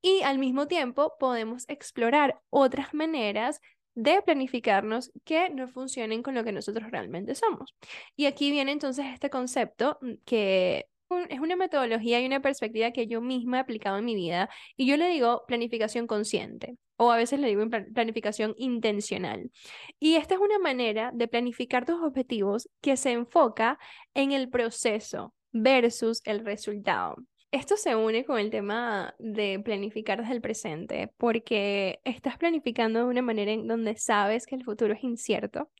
Y 0.00 0.22
al 0.22 0.38
mismo 0.38 0.66
tiempo 0.68 1.14
podemos 1.18 1.68
explorar 1.68 2.40
otras 2.50 2.94
maneras 2.94 3.60
de 3.94 4.22
planificarnos 4.22 5.12
que 5.24 5.50
no 5.50 5.68
funcionen 5.68 6.22
con 6.22 6.34
lo 6.34 6.44
que 6.44 6.52
nosotros 6.52 6.90
realmente 6.90 7.34
somos. 7.34 7.74
Y 8.16 8.26
aquí 8.26 8.50
viene 8.50 8.72
entonces 8.72 9.06
este 9.12 9.30
concepto 9.30 9.98
mm, 10.00 10.14
que 10.24 10.86
es 11.28 11.40
una 11.40 11.56
metodología 11.56 12.20
y 12.20 12.26
una 12.26 12.40
perspectiva 12.40 12.90
que 12.90 13.06
yo 13.06 13.20
misma 13.20 13.58
he 13.58 13.60
aplicado 13.60 13.98
en 13.98 14.04
mi 14.04 14.14
vida 14.14 14.48
y 14.76 14.86
yo 14.86 14.96
le 14.96 15.08
digo 15.08 15.44
planificación 15.46 16.06
consciente 16.06 16.76
o 16.96 17.10
a 17.10 17.16
veces 17.16 17.40
le 17.40 17.48
digo 17.48 17.64
planificación 17.92 18.54
intencional. 18.56 19.50
Y 19.98 20.14
esta 20.16 20.34
es 20.34 20.40
una 20.40 20.58
manera 20.58 21.10
de 21.14 21.28
planificar 21.28 21.84
tus 21.84 22.00
objetivos 22.02 22.68
que 22.80 22.96
se 22.96 23.12
enfoca 23.12 23.78
en 24.14 24.32
el 24.32 24.48
proceso 24.48 25.34
versus 25.52 26.20
el 26.24 26.44
resultado. 26.44 27.16
Esto 27.50 27.76
se 27.76 27.94
une 27.94 28.24
con 28.24 28.40
el 28.40 28.50
tema 28.50 29.14
de 29.20 29.60
planificar 29.60 30.20
desde 30.20 30.34
el 30.34 30.40
presente, 30.40 31.12
porque 31.16 32.00
estás 32.02 32.36
planificando 32.36 32.98
de 32.98 33.04
una 33.04 33.22
manera 33.22 33.52
en 33.52 33.68
donde 33.68 33.96
sabes 33.96 34.44
que 34.44 34.56
el 34.56 34.64
futuro 34.64 34.92
es 34.92 35.04
incierto, 35.04 35.70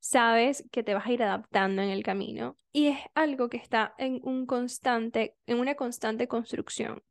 sabes 0.00 0.64
que 0.72 0.82
te 0.82 0.94
vas 0.94 1.06
a 1.06 1.12
ir 1.12 1.22
adaptando 1.22 1.82
en 1.82 1.90
el 1.90 2.02
camino 2.02 2.56
y 2.72 2.88
es 2.88 2.98
algo 3.14 3.48
que 3.48 3.58
está 3.58 3.94
en 3.98 4.18
un 4.24 4.46
constante 4.46 5.36
en 5.46 5.60
una 5.60 5.76
constante 5.76 6.26
construcción. 6.26 7.02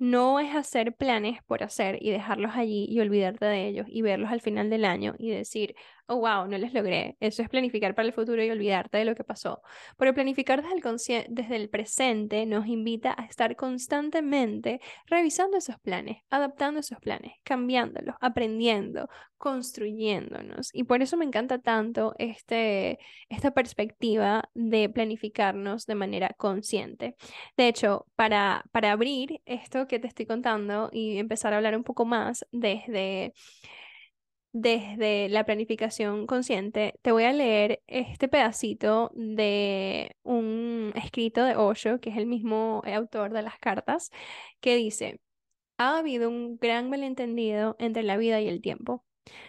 No 0.00 0.40
es 0.40 0.54
hacer 0.56 0.96
planes 0.96 1.42
por 1.44 1.62
hacer 1.62 1.98
y 2.00 2.10
dejarlos 2.10 2.52
allí 2.56 2.86
y 2.88 3.00
olvidarte 3.00 3.44
de 3.44 3.66
ellos 3.68 3.86
y 3.88 4.00
verlos 4.02 4.30
al 4.30 4.40
final 4.40 4.70
del 4.70 4.86
año 4.86 5.14
y 5.18 5.28
decir, 5.30 5.76
oh, 6.10 6.16
wow, 6.16 6.48
no 6.48 6.58
les 6.58 6.74
logré. 6.74 7.16
Eso 7.20 7.42
es 7.42 7.48
planificar 7.48 7.94
para 7.94 8.08
el 8.08 8.12
futuro 8.12 8.42
y 8.42 8.50
olvidarte 8.50 8.98
de 8.98 9.04
lo 9.04 9.14
que 9.14 9.22
pasó. 9.22 9.62
Pero 9.96 10.12
planificar 10.12 10.62
desde 10.62 10.74
el, 10.74 11.26
desde 11.28 11.56
el 11.56 11.70
presente 11.70 12.46
nos 12.46 12.66
invita 12.66 13.14
a 13.16 13.24
estar 13.26 13.54
constantemente 13.54 14.80
revisando 15.06 15.56
esos 15.56 15.78
planes, 15.78 16.18
adaptando 16.28 16.80
esos 16.80 16.98
planes, 16.98 17.34
cambiándolos, 17.44 18.16
aprendiendo, 18.20 19.08
construyéndonos. 19.38 20.70
Y 20.74 20.82
por 20.84 21.00
eso 21.00 21.16
me 21.16 21.24
encanta 21.24 21.60
tanto 21.60 22.14
este, 22.18 22.98
esta 23.28 23.52
perspectiva 23.52 24.50
de 24.54 24.88
planificarnos 24.88 25.86
de 25.86 25.94
manera 25.94 26.34
consciente. 26.36 27.14
De 27.56 27.68
hecho, 27.68 28.06
para, 28.16 28.64
para 28.72 28.90
abrir 28.90 29.40
esto 29.44 29.86
que 29.86 30.00
te 30.00 30.08
estoy 30.08 30.26
contando 30.26 30.90
y 30.92 31.18
empezar 31.18 31.52
a 31.52 31.58
hablar 31.58 31.76
un 31.76 31.84
poco 31.84 32.04
más 32.04 32.44
desde, 32.50 33.32
desde 34.52 35.28
la 35.28 35.44
planificación 35.44 36.26
consciente, 36.26 36.98
te 37.02 37.12
voy 37.12 37.24
a 37.24 37.32
leer 37.32 37.82
este 37.86 38.28
pedacito 38.28 39.10
de 39.14 40.16
un 40.22 40.92
escrito 40.96 41.44
de 41.44 41.56
Osho, 41.56 42.00
que 42.00 42.10
es 42.10 42.16
el 42.16 42.26
mismo 42.26 42.82
autor 42.84 43.32
de 43.32 43.42
las 43.42 43.58
cartas, 43.58 44.10
que 44.60 44.76
dice, 44.76 45.20
ha 45.78 45.98
habido 45.98 46.28
un 46.28 46.58
gran 46.58 46.90
malentendido 46.90 47.76
entre 47.78 48.02
la 48.02 48.16
vida 48.16 48.40
y 48.40 48.48
el 48.48 48.60
tiempo. 48.60 49.04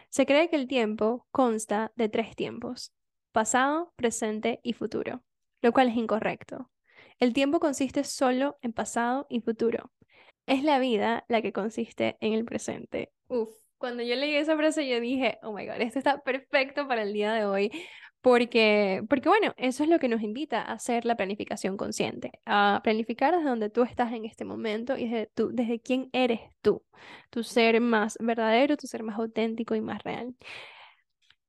Se 0.10 0.26
cree 0.26 0.50
que 0.50 0.56
el 0.56 0.68
tiempo 0.68 1.28
consta 1.32 1.92
de 1.96 2.10
tres 2.10 2.36
tiempos, 2.36 2.94
pasado, 3.32 3.94
presente 3.96 4.60
y 4.64 4.74
futuro, 4.74 5.24
lo 5.62 5.74
cual 5.74 5.90
es 5.90 5.96
incorrecto. 5.96 6.70
El 7.20 7.34
tiempo 7.34 7.60
consiste 7.60 8.04
solo 8.04 8.58
en 8.62 8.74
pasado 8.74 9.28
y 9.30 9.42
futuro. 9.42 9.92
Es 10.46 10.64
la 10.64 10.80
vida 10.80 11.26
la 11.28 11.42
que 11.42 11.54
consiste 11.54 12.18
en 12.20 12.34
el 12.34 12.46
presente. 12.46 13.12
Uf, 13.28 13.50
cuando 13.82 14.04
yo 14.04 14.16
leí 14.16 14.36
esa 14.36 14.56
frase 14.56 14.88
yo 14.88 15.02
dije, 15.02 15.40
oh 15.42 15.52
my 15.52 15.66
god, 15.66 15.82
esto 15.82 16.00
está 16.00 16.20
perfecto 16.22 16.88
para 16.88 17.02
el 17.02 17.12
día 17.12 17.34
de 17.34 17.46
hoy. 17.46 17.72
Porque, 18.22 19.02
porque 19.10 19.30
bueno, 19.30 19.56
eso 19.58 19.84
es 19.84 19.90
lo 19.90 19.98
que 19.98 20.08
nos 20.08 20.22
invita 20.22 20.62
a 20.62 20.74
hacer 20.74 21.06
la 21.06 21.18
planificación 21.18 21.76
consciente, 21.76 22.32
a 22.46 22.80
planificar 22.84 23.36
desde 23.36 23.50
donde 23.50 23.72
tú 23.72 23.82
estás 23.82 24.14
en 24.14 24.26
este 24.26 24.46
momento 24.46 24.96
y 24.96 25.06
desde, 25.06 25.32
tú, 25.34 25.50
desde 25.52 25.80
quién 25.80 26.10
eres 26.14 26.40
tú, 26.62 26.84
tu 27.32 27.44
ser 27.44 27.82
más 27.82 28.18
verdadero, 28.20 28.78
tu 28.78 28.86
ser 28.86 29.02
más 29.02 29.18
auténtico 29.18 29.74
y 29.74 29.82
más 29.82 30.04
real. 30.04 30.36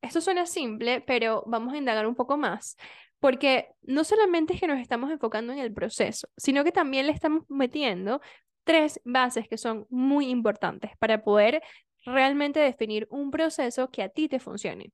Esto 0.00 0.22
suena 0.22 0.46
simple, 0.46 1.02
pero 1.02 1.44
vamos 1.46 1.74
a 1.74 1.76
indagar 1.76 2.06
un 2.06 2.14
poco 2.14 2.38
más, 2.38 2.78
porque 3.20 3.68
no 3.82 4.02
solamente 4.02 4.54
es 4.54 4.60
que 4.60 4.66
nos 4.66 4.80
estamos 4.80 5.10
enfocando 5.10 5.52
en 5.52 5.58
el 5.58 5.74
proceso, 5.74 6.26
sino 6.38 6.64
que 6.64 6.72
también 6.72 7.06
le 7.06 7.12
estamos 7.12 7.44
metiendo 7.50 8.22
tres 8.64 8.98
bases 9.04 9.46
que 9.46 9.58
son 9.58 9.86
muy 9.90 10.30
importantes 10.30 10.92
para 10.98 11.22
poder 11.22 11.62
realmente 12.04 12.60
definir 12.60 13.06
un 13.10 13.30
proceso 13.30 13.90
que 13.90 14.02
a 14.02 14.08
ti 14.08 14.28
te 14.28 14.38
funcione. 14.38 14.92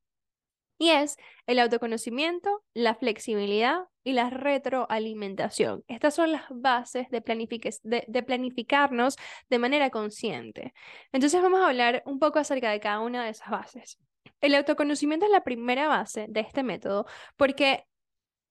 Y 0.81 0.91
es 0.91 1.17
el 1.47 1.59
autoconocimiento, 1.59 2.62
la 2.73 2.95
flexibilidad 2.95 3.87
y 4.05 4.12
la 4.12 4.31
retroalimentación. 4.31 5.83
Estas 5.88 6.15
son 6.15 6.31
las 6.31 6.45
bases 6.50 7.09
de, 7.11 7.21
de, 8.07 8.23
planificarnos 8.23 9.17
de 9.50 9.59
manera 9.59 9.91
consciente. 9.91 10.73
Entonces 11.11 11.43
vamos 11.43 11.61
a 11.61 11.69
hablar 11.69 12.05
un 12.07 12.21
poco 12.21 12.38
acerca 12.38 12.71
de 12.71 12.79
cada 12.79 13.00
una 13.00 13.25
de 13.25 13.31
esas 13.31 13.50
bases. 13.50 13.99
El 14.41 14.55
autoconocimiento 14.55 15.27
es 15.27 15.33
la 15.33 15.43
primera 15.43 15.88
base 15.88 16.27
de 16.29 16.41
este 16.41 16.62
método 16.62 17.07
porque 17.37 17.85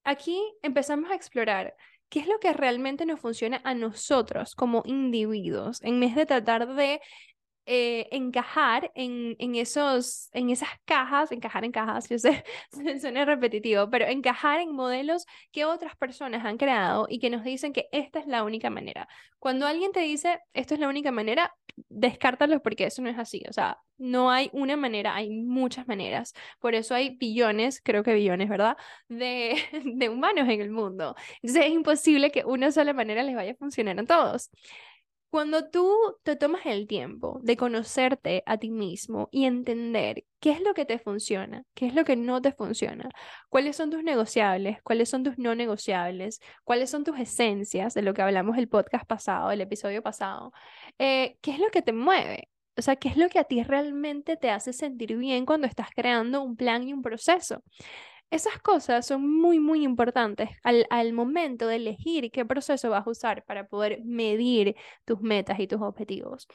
aquí 0.04 0.38
empezamos 0.62 1.10
a 1.10 1.14
explorar 1.14 1.74
qué 2.10 2.20
es 2.20 2.26
lo 2.26 2.38
que 2.40 2.52
realmente 2.52 3.06
nos 3.06 3.20
funciona 3.20 3.60
a 3.64 3.74
nosotros 3.74 4.54
como 4.54 4.82
individuos, 4.84 5.82
en 5.82 5.98
vez 6.00 6.14
de 6.14 6.26
tratar 6.26 6.74
de 6.74 7.00
eh, 7.70 8.08
encajar 8.12 8.90
en, 8.94 9.36
en, 9.38 9.54
esos, 9.54 10.30
en 10.32 10.48
esas 10.48 10.70
cajas, 10.86 11.30
encajar 11.32 11.66
en 11.66 11.72
cajas, 11.72 12.08
yo 12.08 12.18
sé, 12.18 12.42
suena 13.00 13.26
repetitivo, 13.26 13.90
pero 13.90 14.06
encajar 14.06 14.60
en 14.60 14.72
modelos 14.72 15.26
que 15.52 15.66
otras 15.66 15.94
personas 15.96 16.46
han 16.46 16.56
creado 16.56 17.06
y 17.10 17.18
que 17.18 17.28
nos 17.28 17.44
dicen 17.44 17.74
que 17.74 17.88
esta 17.92 18.20
es 18.20 18.26
la 18.26 18.42
única 18.42 18.70
manera. 18.70 19.06
Cuando 19.38 19.66
alguien 19.66 19.92
te 19.92 20.00
dice 20.00 20.40
esto 20.54 20.72
es 20.72 20.80
la 20.80 20.88
única 20.88 21.12
manera, 21.12 21.54
descártalos 21.90 22.60
porque 22.62 22.86
eso 22.86 23.02
no 23.02 23.10
es 23.10 23.18
así. 23.18 23.42
O 23.48 23.52
sea, 23.52 23.78
no 23.98 24.30
hay 24.30 24.48
una 24.54 24.76
manera, 24.76 25.14
hay 25.14 25.30
muchas 25.30 25.86
maneras. 25.86 26.32
Por 26.60 26.74
eso 26.74 26.94
hay 26.94 27.16
billones, 27.16 27.80
creo 27.84 28.02
que 28.02 28.14
billones, 28.14 28.48
¿verdad? 28.48 28.76
De, 29.08 29.56
de 29.84 30.08
humanos 30.08 30.48
en 30.48 30.60
el 30.60 30.70
mundo. 30.70 31.14
Entonces 31.42 31.66
es 31.66 31.72
imposible 31.72 32.30
que 32.30 32.44
una 32.44 32.72
sola 32.72 32.94
manera 32.94 33.22
les 33.22 33.34
vaya 33.36 33.52
a 33.52 33.56
funcionar 33.56 33.98
a 34.00 34.04
todos. 34.04 34.50
Cuando 35.30 35.68
tú 35.68 35.94
te 36.22 36.36
tomas 36.36 36.64
el 36.64 36.86
tiempo 36.86 37.38
de 37.42 37.56
conocerte 37.58 38.42
a 38.46 38.56
ti 38.56 38.70
mismo 38.70 39.28
y 39.30 39.44
entender 39.44 40.24
qué 40.40 40.52
es 40.52 40.62
lo 40.62 40.72
que 40.72 40.86
te 40.86 40.98
funciona, 40.98 41.64
qué 41.74 41.86
es 41.86 41.94
lo 41.94 42.04
que 42.04 42.16
no 42.16 42.40
te 42.40 42.52
funciona, 42.52 43.10
cuáles 43.50 43.76
son 43.76 43.90
tus 43.90 44.02
negociables, 44.02 44.78
cuáles 44.82 45.10
son 45.10 45.24
tus 45.24 45.36
no 45.36 45.54
negociables, 45.54 46.40
cuáles 46.64 46.88
son 46.88 47.04
tus 47.04 47.18
esencias 47.18 47.92
de 47.92 48.02
lo 48.02 48.14
que 48.14 48.22
hablamos 48.22 48.56
el 48.56 48.68
podcast 48.68 49.06
pasado, 49.06 49.50
el 49.50 49.60
episodio 49.60 50.02
pasado, 50.02 50.52
eh, 50.98 51.36
qué 51.42 51.50
es 51.50 51.58
lo 51.58 51.68
que 51.70 51.82
te 51.82 51.92
mueve, 51.92 52.48
o 52.78 52.82
sea, 52.82 52.96
qué 52.96 53.08
es 53.08 53.16
lo 53.18 53.28
que 53.28 53.38
a 53.38 53.44
ti 53.44 53.62
realmente 53.62 54.36
te 54.36 54.50
hace 54.50 54.72
sentir 54.72 55.16
bien 55.16 55.44
cuando 55.44 55.66
estás 55.66 55.88
creando 55.94 56.42
un 56.42 56.56
plan 56.56 56.88
y 56.88 56.92
un 56.94 57.02
proceso. 57.02 57.62
Esas 58.30 58.58
cosas 58.60 59.06
son 59.06 59.26
muy, 59.26 59.58
muy 59.58 59.82
importantes 59.84 60.50
al, 60.62 60.86
al, 60.90 61.14
momento 61.14 61.66
de 61.66 61.76
elegir 61.76 62.30
qué 62.30 62.44
proceso 62.44 62.90
vas 62.90 63.06
a 63.06 63.10
usar 63.10 63.44
para 63.44 63.66
poder 63.68 64.02
medir 64.04 64.76
tus 65.06 65.20
metas 65.22 65.58
y 65.60 65.66
tus 65.66 65.80
objetivos. 65.80 66.46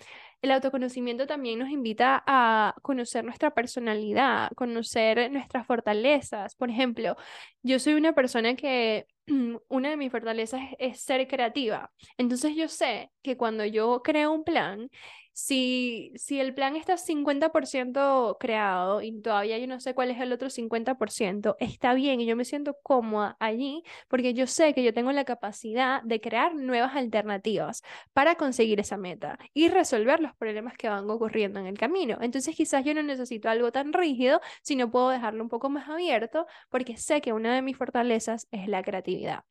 El 0.44 0.52
autoconocimiento 0.52 1.26
también 1.26 1.58
nos 1.58 1.70
invita 1.70 2.24
a 2.28 2.76
conocer 2.82 3.24
nuestra 3.24 3.52
personalidad, 3.52 4.52
conocer 4.56 5.32
nuestras 5.32 5.66
fortalezas. 5.66 6.56
Por 6.56 6.70
ejemplo, 6.70 7.16
yo 7.64 7.80
soy 7.80 7.94
una 7.94 8.14
persona 8.14 8.56
que 8.56 9.08
una 9.70 9.90
de 9.90 9.98
mis 9.98 10.12
fortalezas 10.12 10.62
es 10.80 11.02
ser 11.02 11.28
creativa. 11.28 11.92
Entonces 12.18 12.56
yo 12.56 12.68
sé 12.68 13.10
que 13.22 13.38
cuando 13.38 13.66
yo 13.66 14.02
creo 14.04 14.32
un 14.32 14.44
plan, 14.44 14.90
si, 15.34 16.12
si 16.16 16.40
el 16.40 16.54
plan 16.54 16.76
está 16.76 16.98
50% 16.98 18.38
creado 18.40 19.02
y 19.02 19.22
todavía 19.22 19.58
yo 19.58 19.68
no 19.68 19.80
sé 19.80 19.94
cuál 19.94 20.12
es 20.12 20.20
el 20.22 20.32
otro 20.32 20.50
50%, 20.50 21.56
está 21.60 21.94
bien 21.94 22.22
y 22.22 22.26
yo 22.26 22.36
me 22.36 22.46
siento 22.46 22.78
cómoda 22.84 23.36
allí 23.40 23.84
porque 24.08 24.34
yo 24.34 24.48
sé 24.48 24.74
que 24.74 24.84
yo 24.84 24.94
tengo 24.94 25.12
la 25.12 25.26
capacidad 25.26 26.02
de 26.04 26.22
crear 26.22 26.56
nuevas 26.56 26.96
alternativas 26.96 27.84
para 28.14 28.36
conseguir 28.36 28.80
esa 28.80 28.98
meta 28.98 29.38
y 29.54 29.70
resolver 29.70 30.20
los 30.20 30.36
problemas 30.36 30.76
que 30.78 30.90
van 30.90 31.10
ocurriendo 31.10 31.60
en 31.60 31.66
el 31.68 31.78
camino. 31.78 32.18
Entonces 32.22 32.56
quizás 32.56 32.86
yo 32.86 32.94
no 32.94 33.04
necesito 33.04 33.50
algo 33.50 33.72
tan 33.72 33.94
rígido, 33.94 34.42
sino 34.62 34.92
puedo 34.92 35.10
dejarlo 35.10 35.44
un 35.44 35.50
poco 35.50 35.70
más 35.70 35.90
abierto 35.90 36.46
porque 36.70 36.98
sé 36.98 37.22
que 37.22 37.34
una 37.34 37.56
de 37.56 37.62
mis 37.62 37.78
fortalezas 37.78 38.48
es 38.52 38.68
la 38.68 38.84
creatividad. 38.84 39.44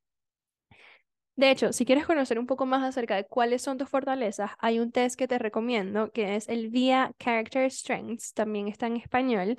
De 1.35 1.51
hecho, 1.51 1.73
si 1.73 1.87
quieres 1.87 2.07
conocer 2.07 2.39
un 2.39 2.47
poco 2.47 2.67
más 2.67 2.83
acerca 2.83 3.17
de 3.17 3.25
cuáles 3.27 3.63
son 3.63 3.79
tus 3.79 3.89
fortalezas, 3.89 4.51
hay 4.59 4.79
un 4.81 4.93
test 4.93 5.17
que 5.17 5.27
te 5.29 5.39
recomiendo 5.39 6.11
que 6.13 6.37
es 6.37 6.49
el 6.49 6.69
VIA 6.69 7.13
Character 7.19 7.71
Strengths, 7.71 8.35
también 8.35 8.69
está 8.69 8.87
en 8.87 8.97
español, 8.99 9.57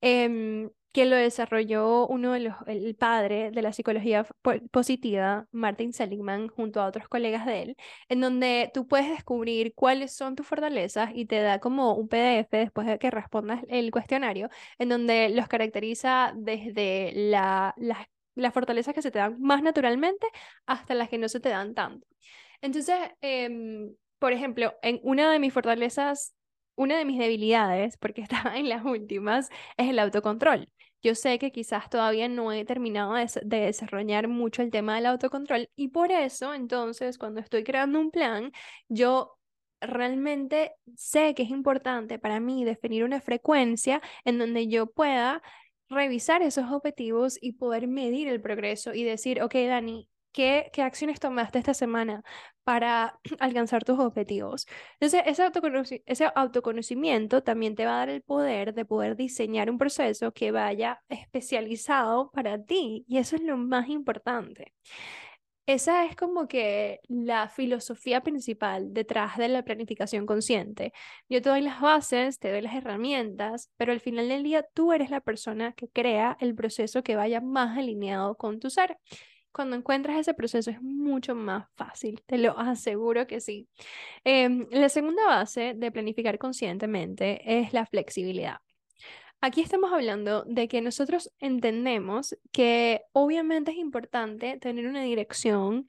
em, 0.00 0.70
que 0.92 1.06
lo 1.06 1.16
desarrolló 1.16 2.06
uno 2.08 2.32
de 2.32 2.40
los, 2.40 2.54
el 2.66 2.94
padre 2.96 3.50
de 3.50 3.62
la 3.62 3.72
psicología 3.72 4.26
positiva, 4.70 5.46
Martin 5.52 5.92
Seligman, 5.92 6.48
junto 6.48 6.80
a 6.80 6.86
otros 6.86 7.08
colegas 7.08 7.46
de 7.46 7.62
él, 7.62 7.76
en 8.08 8.20
donde 8.20 8.70
tú 8.74 8.86
puedes 8.88 9.08
descubrir 9.08 9.74
cuáles 9.74 10.14
son 10.14 10.36
tus 10.36 10.46
fortalezas 10.46 11.10
y 11.14 11.26
te 11.26 11.40
da 11.40 11.60
como 11.60 11.94
un 11.94 12.08
PDF 12.08 12.50
después 12.50 12.86
de 12.86 12.98
que 12.98 13.10
respondas 13.10 13.62
el 13.68 13.90
cuestionario, 13.90 14.50
en 14.78 14.88
donde 14.90 15.30
los 15.30 15.48
caracteriza 15.48 16.32
desde 16.36 17.12
la, 17.14 17.74
las 17.78 18.06
las 18.34 18.54
fortalezas 18.54 18.94
que 18.94 19.02
se 19.02 19.10
te 19.10 19.18
dan 19.18 19.40
más 19.40 19.62
naturalmente 19.62 20.26
hasta 20.66 20.94
las 20.94 21.08
que 21.08 21.18
no 21.18 21.28
se 21.28 21.40
te 21.40 21.50
dan 21.50 21.74
tanto. 21.74 22.06
Entonces, 22.60 22.96
em, 23.20 23.94
por 24.18 24.32
ejemplo, 24.32 24.74
en 24.82 25.00
una 25.02 25.30
de 25.32 25.38
mis 25.38 25.52
fortalezas, 25.52 26.34
una 26.76 26.96
de 26.96 27.04
mis 27.04 27.18
debilidades, 27.18 27.96
porque 27.98 28.22
estaba 28.52 28.56
en 28.56 28.68
las 28.68 28.84
últimas, 28.84 29.50
es 29.76 29.88
el 29.90 29.98
autocontrol. 29.98 30.68
Yo 31.02 31.14
sé 31.16 31.38
que 31.38 31.50
quizás 31.50 31.90
todavía 31.90 32.28
no 32.28 32.52
he 32.52 32.64
terminado 32.64 33.14
de, 33.14 33.26
desarrollar 33.42 34.28
mucho 34.28 34.62
el 34.62 34.70
tema 34.70 34.94
del 34.94 35.06
autocontrol 35.06 35.68
y 35.74 35.88
por 35.88 36.12
eso, 36.12 36.54
entonces, 36.54 37.18
cuando 37.18 37.40
estoy 37.40 37.64
creando 37.64 37.98
un 37.98 38.10
plan, 38.12 38.52
yo 38.88 39.36
realmente 39.80 40.72
sé 40.96 41.34
que 41.34 41.42
es 41.42 41.50
importante 41.50 42.18
para 42.20 42.38
mí 42.38 42.64
definir 42.64 43.02
una 43.04 43.20
frecuencia 43.20 44.00
en 44.24 44.38
donde 44.38 44.68
yo 44.68 44.86
pueda 44.86 45.42
revisar 45.92 46.42
esos 46.42 46.70
objetivos 46.70 47.38
y 47.40 47.52
poder 47.52 47.88
medir 47.88 48.28
el 48.28 48.40
progreso 48.40 48.94
y 48.94 49.04
decir, 49.04 49.42
ok, 49.42 49.54
Dani, 49.68 50.08
¿qué, 50.32 50.70
qué 50.72 50.82
acciones 50.82 51.20
tomaste 51.20 51.58
esta 51.58 51.74
semana 51.74 52.22
para 52.64 53.18
alcanzar 53.40 53.84
tus 53.84 53.98
objetivos? 53.98 54.66
Entonces, 55.00 55.22
ese, 55.26 56.02
ese 56.06 56.30
autoconocimiento 56.34 57.42
también 57.42 57.74
te 57.74 57.84
va 57.84 57.94
a 57.94 57.98
dar 57.98 58.08
el 58.08 58.22
poder 58.22 58.74
de 58.74 58.84
poder 58.84 59.16
diseñar 59.16 59.70
un 59.70 59.78
proceso 59.78 60.32
que 60.32 60.50
vaya 60.50 61.00
especializado 61.08 62.30
para 62.32 62.62
ti 62.62 63.04
y 63.06 63.18
eso 63.18 63.36
es 63.36 63.42
lo 63.42 63.56
más 63.56 63.88
importante. 63.88 64.72
Esa 65.66 66.06
es 66.06 66.16
como 66.16 66.48
que 66.48 67.00
la 67.08 67.48
filosofía 67.48 68.20
principal 68.22 68.92
detrás 68.92 69.36
de 69.38 69.46
la 69.48 69.62
planificación 69.64 70.26
consciente. 70.26 70.92
Yo 71.28 71.40
te 71.40 71.50
doy 71.50 71.60
las 71.60 71.80
bases, 71.80 72.40
te 72.40 72.50
doy 72.50 72.62
las 72.62 72.74
herramientas, 72.74 73.70
pero 73.76 73.92
al 73.92 74.00
final 74.00 74.28
del 74.28 74.42
día 74.42 74.66
tú 74.74 74.92
eres 74.92 75.10
la 75.10 75.20
persona 75.20 75.72
que 75.72 75.88
crea 75.88 76.36
el 76.40 76.56
proceso 76.56 77.04
que 77.04 77.14
vaya 77.14 77.40
más 77.40 77.78
alineado 77.78 78.34
con 78.36 78.58
tu 78.58 78.70
ser. 78.70 78.98
Cuando 79.52 79.76
encuentras 79.76 80.16
ese 80.18 80.34
proceso 80.34 80.70
es 80.70 80.82
mucho 80.82 81.34
más 81.36 81.68
fácil, 81.76 82.22
te 82.26 82.38
lo 82.38 82.58
aseguro 82.58 83.26
que 83.28 83.40
sí. 83.40 83.68
Em, 84.24 84.66
la 84.70 84.88
segunda 84.88 85.26
base 85.26 85.74
de 85.76 85.92
planificar 85.92 86.38
conscientemente 86.38 87.60
es 87.60 87.72
la 87.72 87.86
flexibilidad. 87.86 88.58
Aquí 89.44 89.60
estamos 89.60 89.92
hablando 89.92 90.44
de 90.44 90.68
que 90.68 90.80
nosotros 90.80 91.32
entendemos 91.40 92.36
que 92.52 93.02
obviamente 93.10 93.72
es 93.72 93.76
importante 93.76 94.56
tener 94.58 94.86
una 94.86 95.02
dirección 95.02 95.88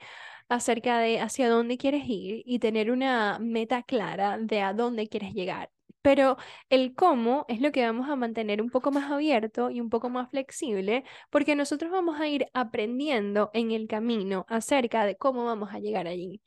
acerca 0.49 0.97
de 0.97 1.19
hacia 1.19 1.49
dónde 1.49 1.77
quieres 1.77 2.01
ir 2.07 2.41
y 2.47 2.57
tener 2.57 2.89
una 2.89 3.37
meta 3.39 3.83
clara 3.83 4.39
de 4.39 4.61
a 4.61 4.73
dónde 4.73 5.07
quieres 5.07 5.33
llegar. 5.35 5.69
Pero 6.01 6.37
el 6.69 6.95
cómo 6.95 7.45
es 7.47 7.61
lo 7.61 7.71
que 7.71 7.85
vamos 7.85 8.09
a 8.09 8.15
mantener 8.15 8.59
un 8.59 8.71
poco 8.71 8.91
más 8.91 9.11
abierto 9.11 9.69
y 9.69 9.81
un 9.81 9.89
poco 9.91 10.09
más 10.09 10.31
flexible, 10.31 11.03
porque 11.29 11.55
nosotros 11.55 11.91
vamos 11.91 12.19
a 12.19 12.27
ir 12.27 12.47
aprendiendo 12.53 13.51
en 13.53 13.69
el 13.69 13.87
camino 13.87 14.47
acerca 14.49 15.05
de 15.05 15.15
cómo 15.15 15.45
vamos 15.45 15.71
a 15.73 15.79
llegar 15.79 16.07
allí. 16.07 16.41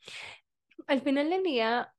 Al 0.87 1.01
final 1.01 1.29
del 1.29 1.43
día, 1.43 1.93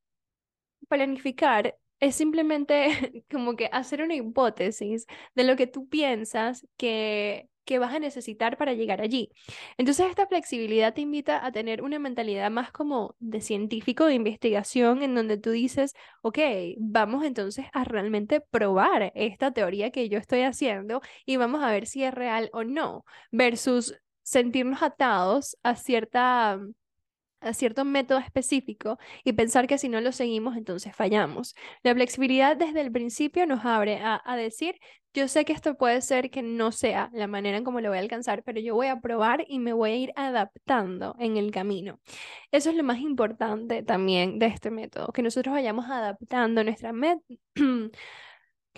planificar 0.88 1.78
es 2.00 2.14
simplemente 2.14 3.24
como 3.30 3.56
que 3.56 3.68
hacer 3.72 4.02
una 4.02 4.14
hipótesis 4.14 5.06
de 5.34 5.44
lo 5.44 5.56
que 5.56 5.66
tú 5.66 5.88
piensas 5.88 6.66
que, 6.76 7.48
que 7.64 7.78
vas 7.78 7.94
a 7.94 7.98
necesitar 7.98 8.56
para 8.56 8.72
llegar 8.72 9.02
allí. 9.02 9.30
Entonces 9.76 10.06
esta 10.08 10.26
flexibilidad 10.26 10.94
te 10.94 11.02
invita 11.02 11.44
a 11.44 11.52
tener 11.52 11.82
una 11.82 11.98
mentalidad 11.98 12.50
más 12.50 12.72
como 12.72 13.14
de 13.18 13.40
científico, 13.42 14.06
de 14.06 14.14
investigación, 14.14 15.02
en 15.02 15.14
donde 15.14 15.36
tú 15.36 15.50
dices, 15.50 15.92
ok, 16.22 16.38
vamos 16.78 17.24
entonces 17.24 17.66
a 17.74 17.84
realmente 17.84 18.40
probar 18.40 19.12
esta 19.14 19.52
teoría 19.52 19.90
que 19.90 20.08
yo 20.08 20.18
estoy 20.18 20.42
haciendo 20.42 21.02
y 21.26 21.36
vamos 21.36 21.62
a 21.62 21.70
ver 21.70 21.86
si 21.86 22.04
es 22.04 22.14
real 22.14 22.48
o 22.54 22.64
no, 22.64 23.04
versus 23.30 23.94
sentirnos 24.22 24.82
atados 24.82 25.58
a 25.62 25.74
cierta 25.76 26.58
a 27.40 27.52
cierto 27.52 27.84
método 27.84 28.18
específico 28.18 28.98
y 29.24 29.32
pensar 29.32 29.66
que 29.66 29.78
si 29.78 29.88
no 29.88 30.00
lo 30.00 30.12
seguimos 30.12 30.56
entonces 30.56 30.94
fallamos. 30.94 31.54
La 31.82 31.94
flexibilidad 31.94 32.56
desde 32.56 32.80
el 32.80 32.92
principio 32.92 33.46
nos 33.46 33.64
abre 33.64 34.00
a, 34.02 34.36
decir, 34.36 34.76
yo 35.14 35.28
sé 35.28 35.44
que 35.44 35.52
esto 35.52 35.76
puede 35.76 36.00
ser 36.02 36.30
que 36.30 36.42
no 36.42 36.72
sea 36.72 37.10
la 37.12 37.26
manera 37.26 37.58
en 37.58 37.64
cómo 37.64 37.80
lo 37.80 37.88
voy 37.88 37.98
a 37.98 38.00
alcanzar, 38.00 38.42
pero 38.44 38.60
yo 38.60 38.74
voy 38.74 38.88
a 38.88 39.00
probar 39.00 39.44
y 39.48 39.58
me 39.58 39.72
voy 39.72 39.90
a 39.90 39.96
ir 39.96 40.12
adaptando 40.16 41.16
en 41.18 41.36
el 41.36 41.50
camino. 41.50 42.00
Eso 42.52 42.70
es 42.70 42.76
lo 42.76 42.84
más 42.84 43.00
importante 43.00 43.82
también 43.82 44.38
de 44.38 44.46
este 44.46 44.70
método, 44.70 45.12
que 45.12 45.22
nosotros 45.22 45.52
vayamos 45.54 45.86
adaptando 45.86 46.62
nuestra. 46.64 46.92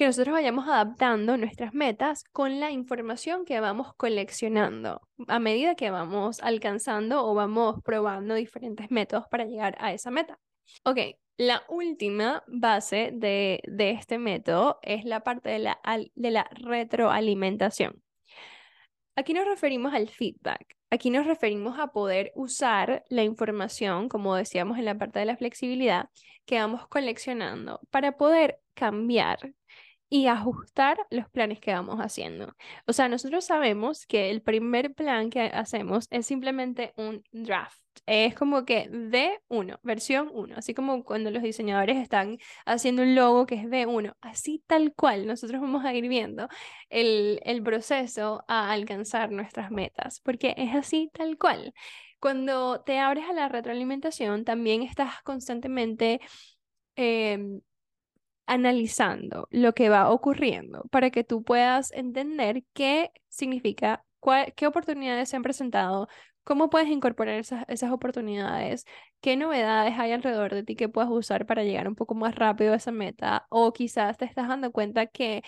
que 0.01 0.07
nosotros 0.07 0.33
vayamos 0.33 0.67
adaptando 0.67 1.37
nuestras 1.37 1.75
metas 1.75 2.25
con 2.33 2.59
la 2.59 2.71
información 2.71 3.45
que 3.45 3.61
vamos 3.61 3.93
coleccionando 3.99 5.03
a 5.29 5.39
medida 5.41 5.75
que 5.75 5.91
vamos 5.91 6.41
alcanzando 6.41 7.27
o 7.27 7.35
vamos 7.35 7.83
probando 7.85 8.35
diferentes 8.35 8.91
métodos 8.91 9.27
para 9.31 9.45
llegar 9.45 9.77
a 9.79 9.93
esa 9.93 10.11
meta. 10.11 10.39
Ok, 10.85 11.01
la 11.37 11.65
última 11.69 12.43
base 12.47 13.11
de, 13.13 13.61
este 13.77 14.17
método 14.17 14.79
es 14.81 15.05
la 15.05 15.21
parte 15.21 15.51
de 15.51 15.59
la, 15.59 15.79
de 16.15 16.31
la 16.31 16.49
retroalimentación. 16.53 18.03
Aquí 19.17 19.35
nos 19.35 19.45
referimos 19.45 19.93
al 19.93 20.09
feedback. 20.09 20.79
Aquí 20.89 21.11
nos 21.11 21.27
referimos 21.27 21.79
a 21.79 21.89
poder 21.89 22.33
usar 22.37 23.05
la 23.11 23.23
información, 23.23 24.09
como 24.09 24.35
decíamos 24.35 24.79
en 24.79 24.87
la 24.87 24.97
parte 24.97 25.19
de 25.19 25.27
la 25.27 25.37
flexibilidad, 25.37 26.09
que 26.47 26.59
vamos 26.59 26.89
coleccionando 26.89 27.81
para 27.91 28.17
poder 28.17 28.61
cambiar 28.73 29.53
y 30.11 30.27
ajustar 30.27 30.99
los 31.11 31.29
planes 31.31 31.61
que 31.61 31.73
vamos 31.73 31.99
haciendo. 32.01 32.55
O 32.87 32.93
sea, 32.93 33.09
nosotros 33.09 33.45
sabemos 33.45 34.07
que 34.07 34.31
el 34.31 34.43
primer 34.43 34.93
plan 34.93 35.31
que 35.31 35.43
hacemos 35.43 36.09
es 36.11 36.27
simplemente 36.27 36.93
un 36.97 37.23
draft. 37.31 37.79
Es 38.07 38.35
como 38.35 38.65
que 38.65 38.89
V1, 38.91 39.79
versión 39.83 40.31
1, 40.33 40.57
así 40.57 40.75
como 40.75 41.05
cuando 41.05 41.31
los 41.31 41.43
diseñadores 41.43 41.97
están 41.97 42.39
haciendo 42.67 43.03
un 43.03 43.15
logo 43.15 43.47
que 43.47 43.55
es 43.55 43.65
V1, 43.65 44.17
así 44.21 44.65
tal 44.67 44.93
cual, 44.95 45.27
nosotros 45.27 45.61
vamos 45.61 45.85
a 45.85 45.95
ir 45.95 46.09
viendo 46.09 46.49
el, 46.89 47.41
el 47.45 47.63
proceso 47.63 48.45
a 48.49 48.73
alcanzar 48.73 49.31
nuestras 49.31 49.71
metas, 49.71 50.21
porque 50.21 50.55
es 50.57 50.75
así 50.75 51.11
tal 51.13 51.39
cual. 51.39 51.73
Cuando 52.19 52.83
te 52.83 52.99
abres 52.99 53.25
a 53.29 53.33
la 53.33 53.49
retroalimentación, 53.49 54.45
también 54.45 54.83
estás 54.83 55.23
constantemente 55.23 56.21
em, 56.97 57.61
analizando 58.51 59.47
lo 59.51 59.75
que 59.75 59.89
va 59.91 60.11
ocurriendo 60.11 60.83
para 60.91 61.11
que 61.11 61.23
tú 61.25 61.45
puedas 61.45 61.93
entender 61.93 62.65
qué 62.73 63.13
significa, 63.29 64.05
qué 64.57 64.67
oportunidades 64.67 65.29
se 65.29 65.37
han 65.37 65.45
presentado, 65.45 66.09
cómo 66.43 66.69
puedes 66.69 66.89
incorporar 66.89 67.37
esas, 67.37 67.65
esas 67.69 67.93
oportunidades, 67.93 68.87
qué 69.21 69.37
novedades 69.37 69.95
hay 69.99 70.11
alrededor 70.13 70.53
de 70.53 70.65
ti 70.65 70.75
que 70.75 70.89
puedas 70.89 71.11
usar 71.11 71.47
para 71.47 71.63
llegar 71.63 71.87
un 71.87 71.95
poco 71.95 72.17
más 72.17 72.35
rápido 72.35 72.73
a 72.73 72.77
esa 72.77 72.91
meta 72.91 73.47
o 73.51 73.73
quizás 73.73 74.19
te 74.19 74.25
estás 74.25 74.49
dando 74.49 74.73
cuenta 74.73 75.07
que 75.07 75.43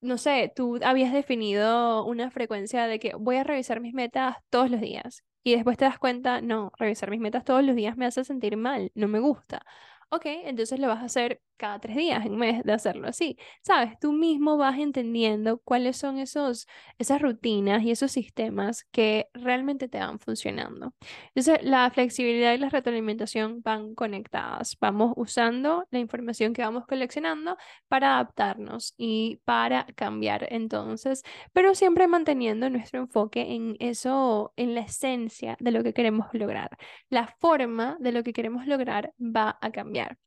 no 0.00 0.18
sé, 0.18 0.52
tú 0.54 0.80
habías 0.84 1.12
definido 1.12 2.04
una 2.04 2.30
frecuencia 2.30 2.86
de 2.86 2.98
que 2.98 3.14
voy 3.14 3.36
a 3.36 3.44
revisar 3.44 3.80
mis 3.80 3.94
metas 3.94 4.36
todos 4.50 4.70
los 4.70 4.80
días 4.80 5.24
y 5.44 5.54
después 5.54 5.76
te 5.76 5.84
das 5.84 5.98
cuenta, 5.98 6.40
no, 6.40 6.72
revisar 6.78 7.10
mis 7.10 7.20
metas 7.20 7.44
todos 7.44 7.64
los 7.64 7.76
días 7.76 7.96
me 7.96 8.06
hace 8.06 8.24
sentir 8.24 8.56
mal, 8.56 8.90
no 8.94 9.08
me 9.08 9.20
gusta. 9.20 9.64
Ok, 10.10 10.26
entonces 10.26 10.78
lo 10.78 10.88
vas 10.88 11.00
a 11.02 11.06
hacer 11.06 11.40
cada 11.56 11.78
tres 11.78 11.96
días 11.96 12.24
en 12.26 12.38
vez 12.38 12.62
de 12.64 12.72
hacerlo 12.72 13.08
así. 13.08 13.36
Sabes, 13.62 13.98
tú 14.00 14.12
mismo 14.12 14.56
vas 14.56 14.78
entendiendo 14.78 15.58
cuáles 15.58 15.96
son 15.96 16.18
esos, 16.18 16.66
esas 16.98 17.20
rutinas 17.22 17.82
y 17.82 17.90
esos 17.90 18.12
sistemas 18.12 18.84
que 18.90 19.28
realmente 19.34 19.88
te 19.88 19.98
van 19.98 20.18
funcionando. 20.18 20.94
Entonces, 21.34 21.62
la 21.64 21.90
flexibilidad 21.90 22.54
y 22.54 22.58
la 22.58 22.68
retroalimentación 22.68 23.62
van 23.62 23.94
conectadas. 23.94 24.76
Vamos 24.80 25.12
usando 25.16 25.86
la 25.90 25.98
información 25.98 26.52
que 26.52 26.62
vamos 26.62 26.86
coleccionando 26.86 27.56
para 27.88 28.14
adaptarnos 28.14 28.94
y 28.96 29.40
para 29.44 29.86
cambiar 29.94 30.46
entonces, 30.50 31.22
pero 31.52 31.74
siempre 31.74 32.06
manteniendo 32.08 32.68
nuestro 32.70 33.00
enfoque 33.00 33.52
en 33.54 33.76
eso, 33.80 34.52
en 34.56 34.74
la 34.74 34.80
esencia 34.82 35.56
de 35.60 35.70
lo 35.70 35.82
que 35.82 35.92
queremos 35.94 36.26
lograr. 36.32 36.76
La 37.08 37.26
forma 37.40 37.96
de 38.00 38.12
lo 38.12 38.22
que 38.22 38.32
queremos 38.32 38.66
lograr 38.66 39.12
va 39.20 39.58
a 39.60 39.70
cambiar 39.72 40.18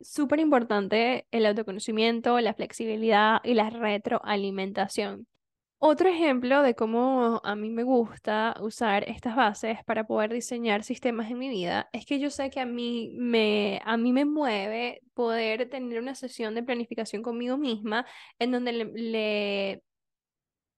súper 0.00 0.40
importante 0.40 1.26
el 1.30 1.46
autoconocimiento, 1.46 2.40
la 2.40 2.54
flexibilidad 2.54 3.40
y 3.44 3.54
la 3.54 3.70
retroalimentación. 3.70 5.26
Otro 5.78 6.08
ejemplo 6.08 6.62
de 6.62 6.74
cómo 6.74 7.40
a 7.44 7.54
mí 7.54 7.68
me 7.70 7.82
gusta 7.82 8.56
usar 8.60 9.04
estas 9.08 9.36
bases 9.36 9.78
para 9.84 10.06
poder 10.06 10.32
diseñar 10.32 10.82
sistemas 10.84 11.30
en 11.30 11.38
mi 11.38 11.50
vida 11.50 11.90
es 11.92 12.06
que 12.06 12.18
yo 12.18 12.30
sé 12.30 12.48
que 12.50 12.60
a 12.60 12.66
mí 12.66 13.10
me, 13.18 13.80
a 13.84 13.98
mí 13.98 14.12
me 14.12 14.24
mueve 14.24 15.02
poder 15.12 15.68
tener 15.68 16.00
una 16.00 16.14
sesión 16.14 16.54
de 16.54 16.62
planificación 16.62 17.22
conmigo 17.22 17.58
misma 17.58 18.06
en 18.38 18.52
donde 18.52 18.72
le, 18.72 19.82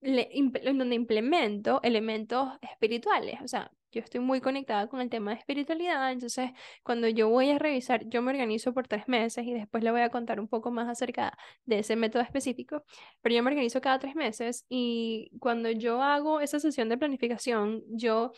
en 0.00 0.78
donde 0.78 0.94
implemento 0.96 1.80
elementos 1.82 2.50
espirituales. 2.60 3.40
O 3.42 3.48
sea, 3.48 3.70
yo 3.92 4.00
estoy 4.00 4.20
muy 4.20 4.40
conectada 4.40 4.88
con 4.88 5.00
el 5.00 5.10
tema 5.10 5.32
de 5.32 5.38
espiritualidad, 5.38 6.12
entonces 6.12 6.50
cuando 6.82 7.08
yo 7.08 7.28
voy 7.28 7.50
a 7.50 7.58
revisar, 7.58 8.08
yo 8.08 8.22
me 8.22 8.30
organizo 8.32 8.72
por 8.74 8.88
tres 8.88 9.08
meses 9.08 9.46
y 9.46 9.52
después 9.54 9.82
le 9.84 9.90
voy 9.90 10.00
a 10.02 10.10
contar 10.10 10.40
un 10.40 10.48
poco 10.48 10.70
más 10.70 10.88
acerca 10.88 11.36
de 11.64 11.80
ese 11.80 11.96
método 11.96 12.22
específico, 12.22 12.84
pero 13.22 13.34
yo 13.34 13.42
me 13.42 13.50
organizo 13.50 13.80
cada 13.80 13.98
tres 13.98 14.14
meses 14.14 14.64
y 14.68 15.30
cuando 15.40 15.70
yo 15.70 16.02
hago 16.02 16.40
esa 16.40 16.60
sesión 16.60 16.88
de 16.88 16.98
planificación, 16.98 17.82
yo 17.88 18.32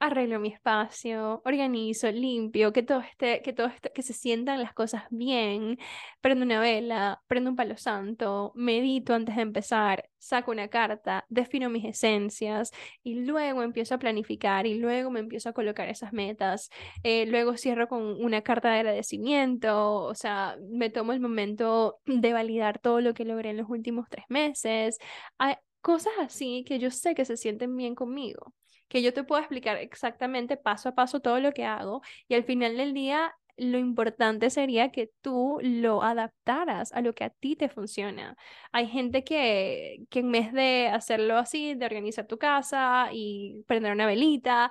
arreglo 0.00 0.38
mi 0.40 0.48
espacio, 0.48 1.42
organizo, 1.44 2.10
limpio, 2.10 2.72
que 2.72 2.82
todo 2.82 3.00
esté, 3.00 3.42
que 3.42 3.52
todo 3.52 3.66
esté, 3.66 3.90
que 3.92 4.02
se 4.02 4.12
sientan 4.12 4.62
las 4.62 4.72
cosas 4.74 5.04
bien, 5.10 5.78
prendo 6.20 6.44
una 6.44 6.60
vela, 6.60 7.22
prendo 7.26 7.50
un 7.50 7.56
palo 7.56 7.76
santo, 7.76 8.52
medito 8.54 9.14
antes 9.14 9.36
de 9.36 9.42
empezar, 9.42 10.08
saco 10.18 10.50
una 10.52 10.68
carta, 10.68 11.24
defino 11.28 11.70
mis 11.70 11.84
esencias 11.84 12.70
y 13.02 13.14
luego 13.24 13.62
empiezo 13.62 13.94
a 13.94 13.98
planificar 13.98 14.66
y 14.66 14.74
luego 14.74 15.10
me 15.10 15.20
empiezo 15.20 15.48
a 15.48 15.52
colocar 15.52 15.88
esas 15.88 16.12
metas, 16.12 16.70
eh, 17.02 17.26
luego 17.26 17.56
cierro 17.56 17.88
con 17.88 18.02
una 18.24 18.42
carta 18.42 18.70
de 18.70 18.78
agradecimiento, 18.78 20.04
o 20.04 20.14
sea, 20.14 20.56
me 20.70 20.90
tomo 20.90 21.12
el 21.12 21.20
momento 21.20 22.00
de 22.06 22.32
validar 22.32 22.78
todo 22.78 23.00
lo 23.00 23.14
que 23.14 23.24
logré 23.24 23.50
en 23.50 23.56
los 23.58 23.68
últimos 23.68 24.08
tres 24.08 24.24
meses, 24.28 24.98
Hay 25.38 25.56
cosas 25.80 26.12
así 26.20 26.64
que 26.66 26.78
yo 26.78 26.90
sé 26.90 27.14
que 27.14 27.24
se 27.24 27.36
sienten 27.36 27.76
bien 27.76 27.94
conmigo 27.94 28.52
que 28.88 29.02
yo 29.02 29.12
te 29.12 29.24
puedo 29.24 29.40
explicar 29.40 29.76
exactamente 29.76 30.56
paso 30.56 30.90
a 30.90 30.94
paso 30.94 31.20
todo 31.20 31.40
lo 31.40 31.52
que 31.52 31.64
hago 31.64 32.02
y 32.28 32.34
al 32.34 32.44
final 32.44 32.76
del 32.76 32.94
día 32.94 33.34
lo 33.56 33.78
importante 33.78 34.50
sería 34.50 34.92
que 34.92 35.10
tú 35.20 35.58
lo 35.62 36.02
adaptaras 36.04 36.92
a 36.92 37.00
lo 37.00 37.14
que 37.14 37.24
a 37.24 37.30
ti 37.30 37.56
te 37.56 37.68
funciona. 37.68 38.36
Hay 38.72 38.86
gente 38.86 39.24
que, 39.24 40.04
que 40.10 40.20
en 40.20 40.30
vez 40.30 40.52
de 40.52 40.88
hacerlo 40.88 41.36
así, 41.36 41.74
de 41.74 41.84
organizar 41.84 42.26
tu 42.28 42.38
casa 42.38 43.08
y 43.12 43.64
prender 43.66 43.92
una 43.92 44.06
velita, 44.06 44.70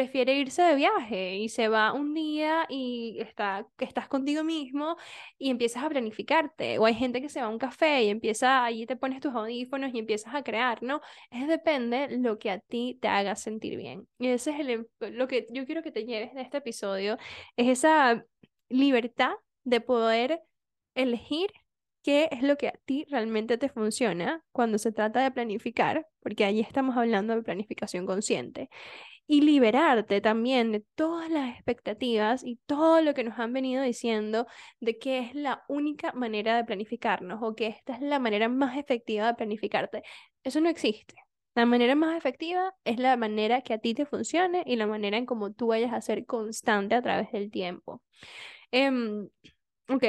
prefiere 0.00 0.34
irse 0.34 0.62
de 0.62 0.76
viaje 0.76 1.36
y 1.36 1.50
se 1.50 1.68
va 1.68 1.92
un 1.92 2.14
día 2.14 2.64
y 2.70 3.18
está, 3.20 3.66
estás 3.78 4.08
contigo 4.08 4.42
mismo 4.42 4.96
y 5.38 5.50
empiezas 5.50 5.84
a 5.84 5.90
planificarte. 5.90 6.78
O 6.78 6.86
hay 6.86 6.94
gente 6.94 7.20
que 7.20 7.28
se 7.28 7.40
va 7.40 7.48
a 7.48 7.50
un 7.50 7.58
café 7.58 8.04
y 8.04 8.08
empieza, 8.08 8.64
allí 8.64 8.86
te 8.86 8.96
pones 8.96 9.20
tus 9.20 9.34
audífonos 9.34 9.92
y 9.92 9.98
empiezas 9.98 10.34
a 10.34 10.42
crear, 10.42 10.82
¿no? 10.82 11.02
Es 11.30 11.46
depende 11.48 12.08
lo 12.18 12.38
que 12.38 12.50
a 12.50 12.60
ti 12.60 12.98
te 13.02 13.08
haga 13.08 13.36
sentir 13.36 13.76
bien. 13.76 14.08
Y 14.18 14.28
ese 14.28 14.52
es 14.52 14.60
el, 14.60 14.88
lo 15.00 15.28
que 15.28 15.46
yo 15.50 15.66
quiero 15.66 15.82
que 15.82 15.92
te 15.92 16.06
lleves 16.06 16.32
de 16.34 16.40
este 16.40 16.58
episodio, 16.58 17.18
es 17.56 17.68
esa 17.68 18.24
libertad 18.70 19.32
de 19.64 19.82
poder 19.82 20.40
elegir 20.94 21.50
qué 22.02 22.30
es 22.32 22.42
lo 22.42 22.56
que 22.56 22.68
a 22.68 22.74
ti 22.86 23.04
realmente 23.10 23.58
te 23.58 23.68
funciona 23.68 24.42
cuando 24.52 24.78
se 24.78 24.92
trata 24.92 25.22
de 25.22 25.30
planificar, 25.30 26.06
porque 26.20 26.46
allí 26.46 26.60
estamos 26.60 26.96
hablando 26.96 27.34
de 27.34 27.42
planificación 27.42 28.06
consciente 28.06 28.70
y 29.30 29.42
liberarte 29.42 30.20
también 30.20 30.72
de 30.72 30.80
todas 30.96 31.30
las 31.30 31.54
expectativas 31.54 32.42
y 32.44 32.56
todo 32.66 33.00
lo 33.00 33.14
que 33.14 33.22
nos 33.22 33.38
han 33.38 33.52
venido 33.52 33.80
diciendo 33.80 34.48
de 34.80 34.98
que 34.98 35.20
es 35.20 35.36
la 35.36 35.62
única 35.68 36.12
manera 36.14 36.56
de 36.56 36.64
planificarnos 36.64 37.38
o 37.40 37.54
que 37.54 37.68
esta 37.68 37.94
es 37.94 38.00
la 38.00 38.18
manera 38.18 38.48
más 38.48 38.76
efectiva 38.76 39.28
de 39.28 39.34
planificarte. 39.34 40.02
Eso 40.42 40.60
no 40.60 40.68
existe. 40.68 41.14
La 41.54 41.64
manera 41.64 41.94
más 41.94 42.16
efectiva 42.16 42.74
es 42.82 42.98
la 42.98 43.16
manera 43.16 43.62
que 43.62 43.72
a 43.74 43.78
ti 43.78 43.94
te 43.94 44.04
funcione 44.04 44.64
y 44.66 44.74
la 44.74 44.88
manera 44.88 45.16
en 45.16 45.26
cómo 45.26 45.52
tú 45.52 45.68
vayas 45.68 45.92
a 45.92 46.00
ser 46.00 46.26
constante 46.26 46.96
a 46.96 47.02
través 47.02 47.30
del 47.30 47.52
tiempo. 47.52 48.02
Um, 48.72 49.28
ok. 49.88 50.04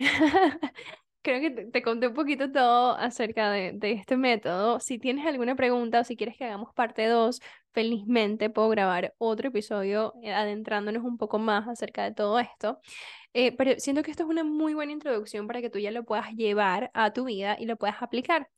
creo 1.24 1.40
que 1.40 1.50
te, 1.50 1.82
conté 1.82 2.08
un 2.08 2.14
poquito 2.14 2.52
todo 2.52 2.96
acerca 2.96 3.50
de, 3.50 3.72
de, 3.72 3.92
este 3.92 4.16
método. 4.16 4.78
Si 4.78 4.98
tienes 4.98 5.26
alguna 5.26 5.56
pregunta 5.56 6.00
o 6.00 6.04
si 6.04 6.16
quieres 6.16 6.36
que 6.36 6.44
hagamos 6.44 6.72
parte 6.74 7.06
2, 7.06 7.40
felizmente 7.72 8.50
puedo 8.50 8.68
grabar 8.68 9.14
otro 9.18 9.48
episodio 9.48 10.12
eh, 10.22 10.32
adentrándonos 10.32 11.02
un 11.02 11.16
poco 11.16 11.38
más 11.38 11.66
acerca 11.66 12.04
de 12.04 12.12
todo 12.12 12.38
esto. 12.38 12.78
Eh, 13.32 13.52
pero 13.56 13.72
siento 13.78 14.02
que 14.02 14.10
esto 14.10 14.24
es 14.24 14.28
una 14.28 14.44
muy 14.44 14.74
buena 14.74 14.92
introducción 14.92 15.46
para 15.46 15.62
que 15.62 15.70
tú 15.70 15.78
ya 15.78 15.90
lo 15.90 16.04
puedas 16.04 16.30
llevar 16.34 16.90
a 16.94 17.12
tu 17.12 17.24
vida 17.24 17.56
y 17.58 17.64
lo 17.64 17.76
puedas 17.76 18.02
aplicar. 18.02 18.48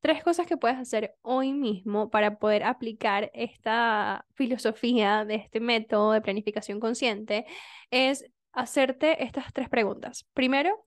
Tres 0.00 0.22
cosas 0.24 0.46
que 0.46 0.56
puedes 0.56 0.76
hacer 0.76 1.14
hoy 1.22 1.52
mismo 1.52 2.10
para 2.10 2.38
poder 2.38 2.64
aplicar 2.64 3.30
esta 3.32 4.24
filosofía 4.34 5.24
de 5.24 5.36
este 5.36 5.60
método 5.60 6.12
de 6.12 6.20
planificación 6.20 6.80
consciente 6.80 7.46
es 7.90 8.24
hacerte 8.52 9.24
estas 9.24 9.52
tres 9.52 9.68
preguntas. 9.68 10.26
Primero, 10.34 10.84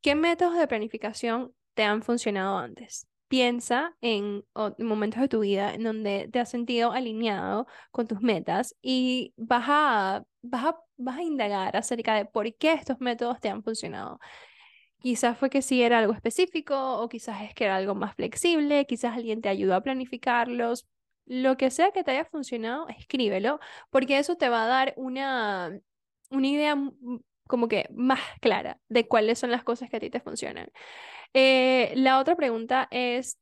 ¿qué 0.00 0.14
métodos 0.14 0.56
de 0.56 0.66
planificación 0.66 1.54
te 1.74 1.82
han 1.84 2.02
funcionado 2.02 2.58
antes? 2.58 3.06
Piensa 3.28 3.96
en, 4.00 4.44
momentos 4.78 5.20
de 5.20 5.28
tu 5.28 5.40
vida 5.40 5.72
en 5.74 5.84
donde 5.84 6.28
te 6.32 6.40
has 6.40 6.50
sentido 6.50 6.92
alineado 6.92 7.66
con 7.92 8.08
tus 8.08 8.20
metas 8.20 8.74
y 8.82 9.34
vas 9.36 9.64
a, 9.68 10.24
vas 10.42 10.74
vas 10.96 11.18
a 11.18 11.22
indagar 11.22 11.76
acerca 11.76 12.14
de 12.14 12.24
por 12.26 12.54
qué 12.56 12.72
estos 12.72 13.00
métodos 13.00 13.40
te 13.40 13.48
han 13.48 13.62
funcionado. 13.62 14.18
Quizás 15.00 15.38
fue 15.38 15.50
que 15.50 15.62
sí 15.62 15.82
era 15.82 15.98
algo 15.98 16.12
específico 16.12 17.00
o 17.00 17.08
quizás 17.08 17.42
es 17.42 17.54
que 17.54 17.64
era 17.64 17.76
algo 17.76 17.94
más 17.94 18.14
flexible, 18.14 18.86
quizás 18.86 19.16
alguien 19.16 19.40
te 19.40 19.48
ayudó 19.48 19.74
a 19.74 19.82
planificarlos. 19.82 20.86
Lo 21.26 21.56
que 21.56 21.70
sea 21.70 21.92
que 21.92 22.04
te 22.04 22.10
haya 22.10 22.24
funcionado, 22.26 22.88
escríbelo, 22.88 23.60
porque 23.90 24.18
eso 24.18 24.36
te 24.36 24.48
va 24.48 24.64
a 24.64 24.66
dar 24.66 24.94
una, 24.96 25.80
una 26.30 26.46
idea 26.48 26.76
como 27.50 27.68
que 27.68 27.86
más 27.94 28.20
clara 28.40 28.80
de 28.88 29.06
cuáles 29.08 29.38
son 29.38 29.50
las 29.50 29.64
cosas 29.64 29.90
que 29.90 29.98
a 29.98 30.00
ti 30.00 30.10
te 30.10 30.20
funcionan. 30.20 30.68
Eh, 31.34 31.92
la 31.96 32.20
otra 32.20 32.36
pregunta 32.36 32.88
es, 32.90 33.38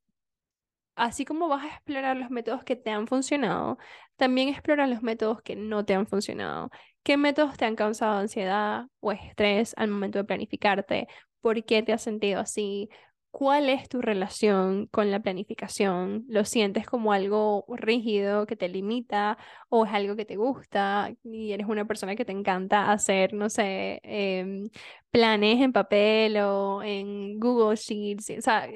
así 0.97 1.25
como 1.25 1.49
vas 1.49 1.65
a 1.65 1.69
explorar 1.69 2.17
los 2.17 2.31
métodos 2.31 2.65
que 2.65 2.77
te 2.77 2.91
han 2.91 3.07
funcionado, 3.07 3.79
también 4.17 4.49
explora 4.49 4.87
los 4.87 5.03
métodos 5.03 5.43
que 5.43 5.57
no 5.57 5.85
te 5.85 5.95
han 5.95 6.07
funcionado. 6.07 6.71
¿Qué 7.03 7.17
métodos 7.17 7.57
te 7.57 7.65
han 7.67 7.77
causado 7.77 8.19
ansiedad 8.19 8.87
o 9.01 9.13
estrés 9.13 9.75
al 9.77 9.89
momento 9.89 10.19
de 10.19 10.25
planificarte? 10.25 11.09
¿Por 11.41 11.65
qué 11.65 11.83
te 11.83 11.93
has 11.93 12.03
sentido 12.03 12.41
así? 12.41 12.89
¿Cuál 13.31 13.69
es 13.69 13.89
tu 13.89 14.01
relación 14.01 14.87
con 14.87 15.11
la 15.11 15.21
planificación? 15.21 16.25
¿Lo 16.29 16.45
sientes 16.45 16.87
como 16.87 17.13
algo 17.13 17.65
rígido 17.69 18.47
que 18.47 18.57
te 18.57 18.69
limita 18.69 19.39
o 19.69 19.85
es 19.87 19.93
algo 19.93 20.17
que 20.17 20.25
te 20.25 20.37
gusta 20.37 21.13
y 21.23 21.53
eres 21.53 21.67
una 21.69 21.87
persona 21.87 22.17
que 22.17 22.25
te 22.25 22.33
encanta 22.33 22.91
hacer, 22.91 23.35
no 23.35 23.49
sé, 23.51 24.01
em, 24.03 24.69
planes 25.11 25.61
en 25.61 25.73
papel 25.73 26.39
o 26.39 26.83
en 26.83 27.39
Google 27.39 27.77
Sheets? 27.77 28.31
O 28.39 28.43
sea, 28.43 28.69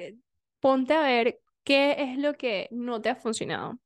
ponte 0.59 0.93
a 0.93 1.01
ver 1.01 1.39
qué 1.63 1.95
es 1.99 2.17
lo 2.17 2.33
que 2.35 2.67
no 2.71 3.01
te 3.01 3.09
ha 3.09 3.15
funcionado. 3.15 3.79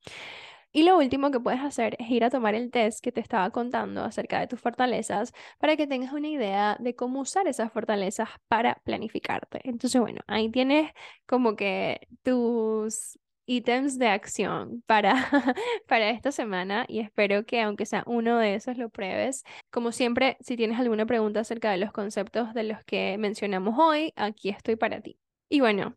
Y 0.72 0.84
lo 0.84 0.98
último 0.98 1.32
que 1.32 1.40
puedes 1.40 1.62
hacer 1.62 1.96
es 2.00 2.10
ir 2.10 2.24
a 2.24 2.30
tomar 2.30 2.54
el 2.56 2.72
test 2.72 3.04
que 3.04 3.12
te 3.12 3.22
estaba 3.22 3.50
contando 3.52 4.04
acerca 4.04 4.40
de 4.40 4.48
tus 4.48 4.60
fortalezas 4.60 5.34
para 5.60 5.76
que 5.76 5.88
tengas 5.88 6.14
una 6.14 6.28
idea 6.28 6.78
de 6.80 6.96
cómo 6.96 7.22
usar 7.22 7.48
esas 7.48 7.72
fortalezas 7.72 8.30
para 8.48 8.76
planificarte. 8.84 9.62
Entonces, 9.64 10.00
bueno, 10.02 10.22
ahí 10.28 10.50
tienes 10.52 10.92
como 11.26 11.56
que 11.56 12.08
tus 12.24 13.18
ítems 13.48 13.98
de 13.98 14.08
acción 14.10 14.84
para, 14.86 15.14
para 15.88 16.10
esta 16.12 16.32
semana 16.32 16.86
y 16.88 17.00
espero 17.00 17.46
que 17.46 17.62
aunque 17.62 17.86
sea 17.86 18.04
uno 18.06 18.38
de 18.38 18.56
esos 18.56 18.78
lo 18.78 18.90
pruebes. 18.90 19.44
Como 19.72 19.92
siempre, 19.92 20.38
si 20.42 20.58
tienes 20.58 20.80
alguna 20.80 21.06
pregunta 21.06 21.40
acerca 21.40 21.72
de 21.72 21.78
los 21.78 21.92
conceptos 21.92 22.54
de 22.54 22.64
los 22.64 22.84
que 22.84 23.18
mencionamos 23.18 23.76
hoy, 23.80 24.14
aquí 24.16 24.50
estoy 24.50 24.76
para 24.76 25.02
ti. 25.02 25.18
Y 25.50 25.62
bueno, 25.62 25.96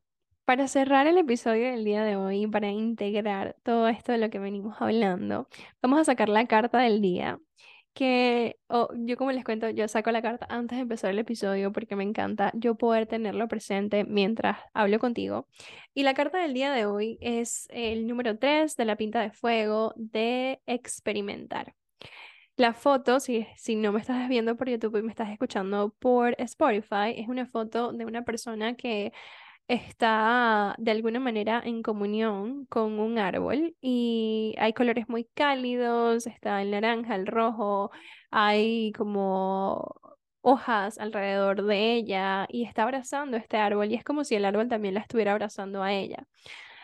para 0.51 0.67
cerrar 0.67 1.07
el 1.07 1.17
episodio 1.17 1.71
del 1.71 1.85
día 1.85 2.03
de 2.03 2.17
hoy, 2.17 2.45
para 2.49 2.71
integrar 2.71 3.55
todo 3.63 3.87
esto 3.87 4.11
de 4.11 4.19
lo 4.19 4.31
que 4.31 4.41
venimos 4.41 4.75
hablando, 4.81 5.49
vamos 5.81 6.01
a 6.01 6.05
sacar 6.05 6.29
la 6.29 6.45
carta 6.49 6.81
del 6.81 7.01
día. 7.01 7.39
Que 7.95 8.59
yo 8.97 9.17
como 9.17 9.31
les 9.31 9.45
cuento, 9.45 9.71
yo 9.71 9.87
saco 9.87 10.11
la 10.11 10.23
carta 10.23 10.49
antes 10.51 10.77
de 10.77 10.83
empezar 10.83 11.13
el 11.13 11.21
episodio 11.21 11.71
porque 11.71 11.95
me 11.95 12.03
encanta 12.03 12.51
yo 12.57 12.75
poder 12.75 13.07
tenerlo 13.07 13.47
presente 13.47 14.03
mientras 14.03 14.59
hablo 14.75 14.99
contigo. 14.99 15.47
Y 15.95 16.03
la 16.03 16.15
carta 16.15 16.39
del 16.39 16.53
día 16.53 16.73
de 16.73 16.85
hoy 16.85 17.17
es 17.21 17.69
el 17.71 18.09
número 18.09 18.37
3 18.37 18.75
de 18.75 18.85
la 18.85 18.97
pinta 18.97 19.21
de 19.21 19.31
fuego 19.31 19.93
de 19.95 20.61
experimentar. 20.67 21.77
La 22.57 22.75
foto, 22.75 23.21
si, 23.21 23.47
si 23.57 23.77
no 23.77 23.93
me 23.93 24.01
estás 24.01 24.29
viendo 24.29 24.57
por 24.57 24.69
YouTube 24.69 24.97
y 24.97 25.03
me 25.03 25.11
estás 25.11 25.31
escuchando 25.31 25.95
por 26.01 26.35
Spotify, 26.41 27.15
es 27.17 27.29
una 27.29 27.47
foto 27.47 27.93
de 27.93 28.05
una 28.05 28.25
persona 28.25 28.75
que 28.75 29.13
está 29.71 30.75
de 30.79 30.91
alguna 30.91 31.21
manera 31.21 31.63
en 31.65 31.83
comunión 31.83 32.67
con 32.67 32.99
un 32.99 33.19
árbol 33.19 33.77
y 33.81 34.55
hay 34.59 34.73
colores 34.73 35.09
muy 35.09 35.25
cálidos, 35.35 36.27
está 36.27 36.61
el 36.63 36.73
naranja, 36.73 37.15
el 37.15 37.27
rojo, 37.27 37.93
hay 38.33 38.91
como 38.93 39.95
hojas 40.43 40.99
alrededor 40.99 41.65
de 41.65 41.93
ella 41.95 42.47
y 42.49 42.65
está 42.65 42.83
abrazando 42.83 43.37
este 43.37 43.59
árbol 43.59 43.93
y 43.93 43.95
es 43.95 44.05
como 44.05 44.25
si 44.25 44.35
el 44.35 44.45
árbol 44.45 44.69
también 44.69 44.95
la 44.95 45.01
estuviera 45.01 45.33
abrazando 45.33 45.83
a 45.85 45.93
ella. 45.93 46.27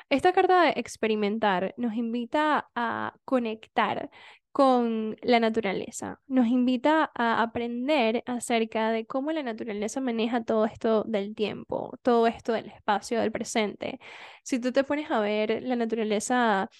Esta 0.08 0.32
carta 0.32 0.62
de 0.62 0.74
experimentar 0.76 1.74
nos 1.76 1.94
invita 1.94 2.68
a 2.76 3.14
conectar 3.24 4.10
con 4.56 5.18
la 5.20 5.38
naturaleza. 5.38 6.18
Nos 6.28 6.46
invita 6.46 7.10
a 7.14 7.42
aprender 7.42 8.22
acerca 8.24 8.90
de 8.90 9.04
cómo 9.06 9.30
la 9.32 9.42
naturaleza 9.42 10.00
maneja 10.00 10.44
todo 10.44 10.64
esto 10.64 11.04
del 11.04 11.34
tiempo, 11.34 11.98
todo 12.00 12.26
esto 12.26 12.54
del 12.54 12.64
espacio, 12.68 13.20
del 13.20 13.30
presente. 13.32 14.00
Si 14.44 14.58
tú 14.58 14.72
te 14.72 14.82
pones 14.82 15.10
a 15.10 15.20
ver, 15.20 15.62
la 15.62 15.76
naturaleza 15.76 16.70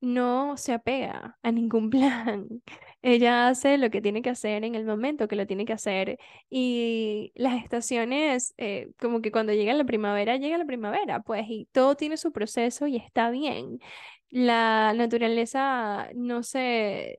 no 0.00 0.56
se 0.56 0.72
apega 0.72 1.38
a 1.42 1.52
ningún 1.52 1.88
plan. 1.90 2.48
Ella 3.02 3.48
hace 3.48 3.78
lo 3.78 3.90
que 3.90 4.00
tiene 4.02 4.22
que 4.22 4.30
hacer 4.30 4.64
en 4.64 4.74
el 4.74 4.84
momento 4.84 5.28
que 5.28 5.36
lo 5.36 5.46
tiene 5.46 5.66
que 5.66 5.72
hacer. 5.74 6.18
Y 6.50 7.32
las 7.36 7.62
estaciones, 7.62 8.54
eh, 8.56 8.90
como 8.98 9.20
que 9.22 9.30
cuando 9.30 9.52
llega 9.52 9.72
la 9.74 9.84
primavera, 9.84 10.36
llega 10.36 10.58
la 10.58 10.64
primavera, 10.66 11.20
pues, 11.20 11.46
y 11.48 11.68
todo 11.72 11.94
tiene 11.96 12.16
su 12.16 12.32
proceso 12.32 12.86
y 12.88 12.96
está 12.96 13.30
bien 13.30 13.78
la 14.34 14.92
naturaleza 14.94 16.08
no 16.16 16.42
se, 16.42 17.18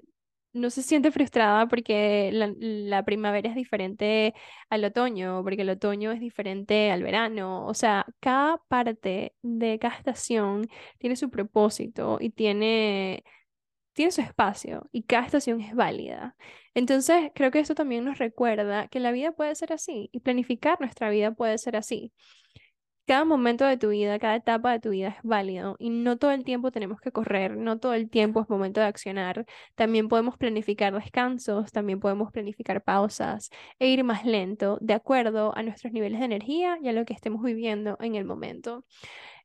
no 0.53 0.69
se 0.69 0.83
siente 0.83 1.11
frustrada 1.11 1.67
porque 1.67 2.29
la, 2.33 3.03
primavera 3.05 3.49
es 3.49 3.55
diferente 3.55 4.33
al 4.69 4.83
otoño, 4.85 5.41
porque 5.43 5.61
el 5.61 5.69
otoño 5.69 6.11
es 6.11 6.19
diferente 6.19 6.91
al 6.91 7.03
verano. 7.03 7.65
O 7.67 7.73
sea, 7.73 8.05
cada 8.19 8.57
parte 8.67 9.33
de 9.43 9.79
cada 9.79 9.95
estación 9.97 10.67
tiene 10.99 11.15
su 11.15 11.29
propósito 11.29 12.17
y 12.19 12.31
tiene, 12.31 13.23
tiene 13.93 14.11
su 14.11 14.21
espacio 14.21 14.89
y 14.91 15.03
cada 15.03 15.25
estación 15.25 15.61
es 15.61 15.75
válida. 15.75 16.35
Entonces, 16.73 17.31
creo 17.35 17.51
que 17.51 17.59
esto 17.59 17.75
también 17.75 18.05
nos 18.05 18.17
recuerda 18.19 18.89
que 18.89 18.99
la 18.99 19.11
vida 19.11 19.31
puede 19.31 19.55
ser 19.55 19.73
así 19.73 20.09
y 20.11 20.19
planificar 20.21 20.81
nuestra 20.81 21.09
vida 21.09 21.31
puede 21.33 21.57
ser 21.59 21.77
así 21.77 22.13
cada 23.05 23.25
momento 23.25 23.65
de 23.65 23.77
tu 23.77 23.89
vida, 23.89 24.19
cada 24.19 24.35
etapa 24.35 24.71
de 24.71 24.79
tu 24.79 24.89
vida 24.89 25.09
es 25.09 25.15
válido 25.23 25.75
y 25.79 25.89
no 25.89 26.17
todo 26.17 26.31
el 26.31 26.43
tiempo 26.43 26.71
tenemos 26.71 26.99
que 27.01 27.11
correr, 27.11 27.57
no 27.57 27.79
todo 27.79 27.93
el 27.93 28.09
tiempo 28.09 28.41
es 28.41 28.49
momento 28.49 28.79
de 28.79 28.87
accionar. 28.87 29.45
También 29.75 30.07
podemos 30.09 30.37
planificar 30.37 30.93
descansos, 30.93 31.71
también 31.71 31.99
podemos 31.99 32.31
planificar 32.31 32.83
pausas 32.83 33.49
e 33.79 33.87
ir 33.89 34.03
más 34.03 34.25
lento 34.25 34.77
de 34.81 34.93
acuerdo 34.93 35.55
a 35.55 35.63
nuestros 35.63 35.93
niveles 35.93 36.19
de 36.19 36.25
energía 36.25 36.77
y 36.81 36.87
a 36.89 36.93
lo 36.93 37.05
que 37.05 37.13
estemos 37.13 37.43
viviendo 37.43 37.97
en 37.99 38.15
el 38.15 38.25
momento. 38.25 38.83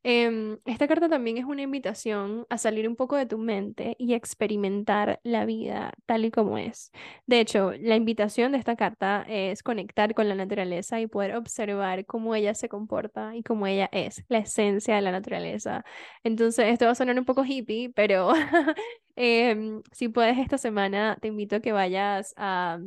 Em, 0.03 0.57
esta 0.65 0.87
carta 0.87 1.09
también 1.09 1.37
es 1.37 1.45
una 1.45 1.61
invitación 1.61 2.47
a 2.49 2.57
salir 2.57 2.87
un 2.87 2.95
poco 2.95 3.15
de 3.15 3.27
tu 3.27 3.37
mente 3.37 3.95
y 3.99 4.15
experimentar 4.15 5.19
la 5.23 5.45
vida 5.45 5.93
tal 6.07 6.25
y 6.25 6.31
como 6.31 6.57
es. 6.57 6.91
De 7.27 7.39
hecho, 7.39 7.71
la 7.79 7.95
invitación 7.95 8.51
de 8.51 8.57
esta 8.57 8.75
carta 8.75 9.23
es 9.27 9.61
conectar 9.61 10.15
con 10.15 10.27
la 10.27 10.33
naturaleza 10.33 10.99
y 10.99 11.05
poder 11.07 11.35
observar 11.35 12.05
cómo 12.07 12.33
ella 12.33 12.55
se 12.55 12.67
comporta 12.67 13.35
y 13.35 13.43
cómo 13.43 13.67
ella 13.67 13.89
es, 13.91 14.25
la 14.27 14.39
esencia 14.39 14.95
de 14.95 15.01
la 15.01 15.11
naturaleza. 15.11 15.85
Entonces, 16.23 16.67
esto 16.69 16.85
va 16.85 16.91
a 16.91 16.95
sonar 16.95 17.17
un 17.19 17.25
poco 17.25 17.45
hippie, 17.45 17.91
pero 17.93 18.31
em, 19.15 19.83
si 19.91 20.09
puedes 20.09 20.37
esta 20.39 20.57
semana, 20.57 21.17
te 21.21 21.27
invito 21.27 21.57
a 21.57 21.59
que 21.59 21.73
vayas 21.73 22.33
a 22.37 22.79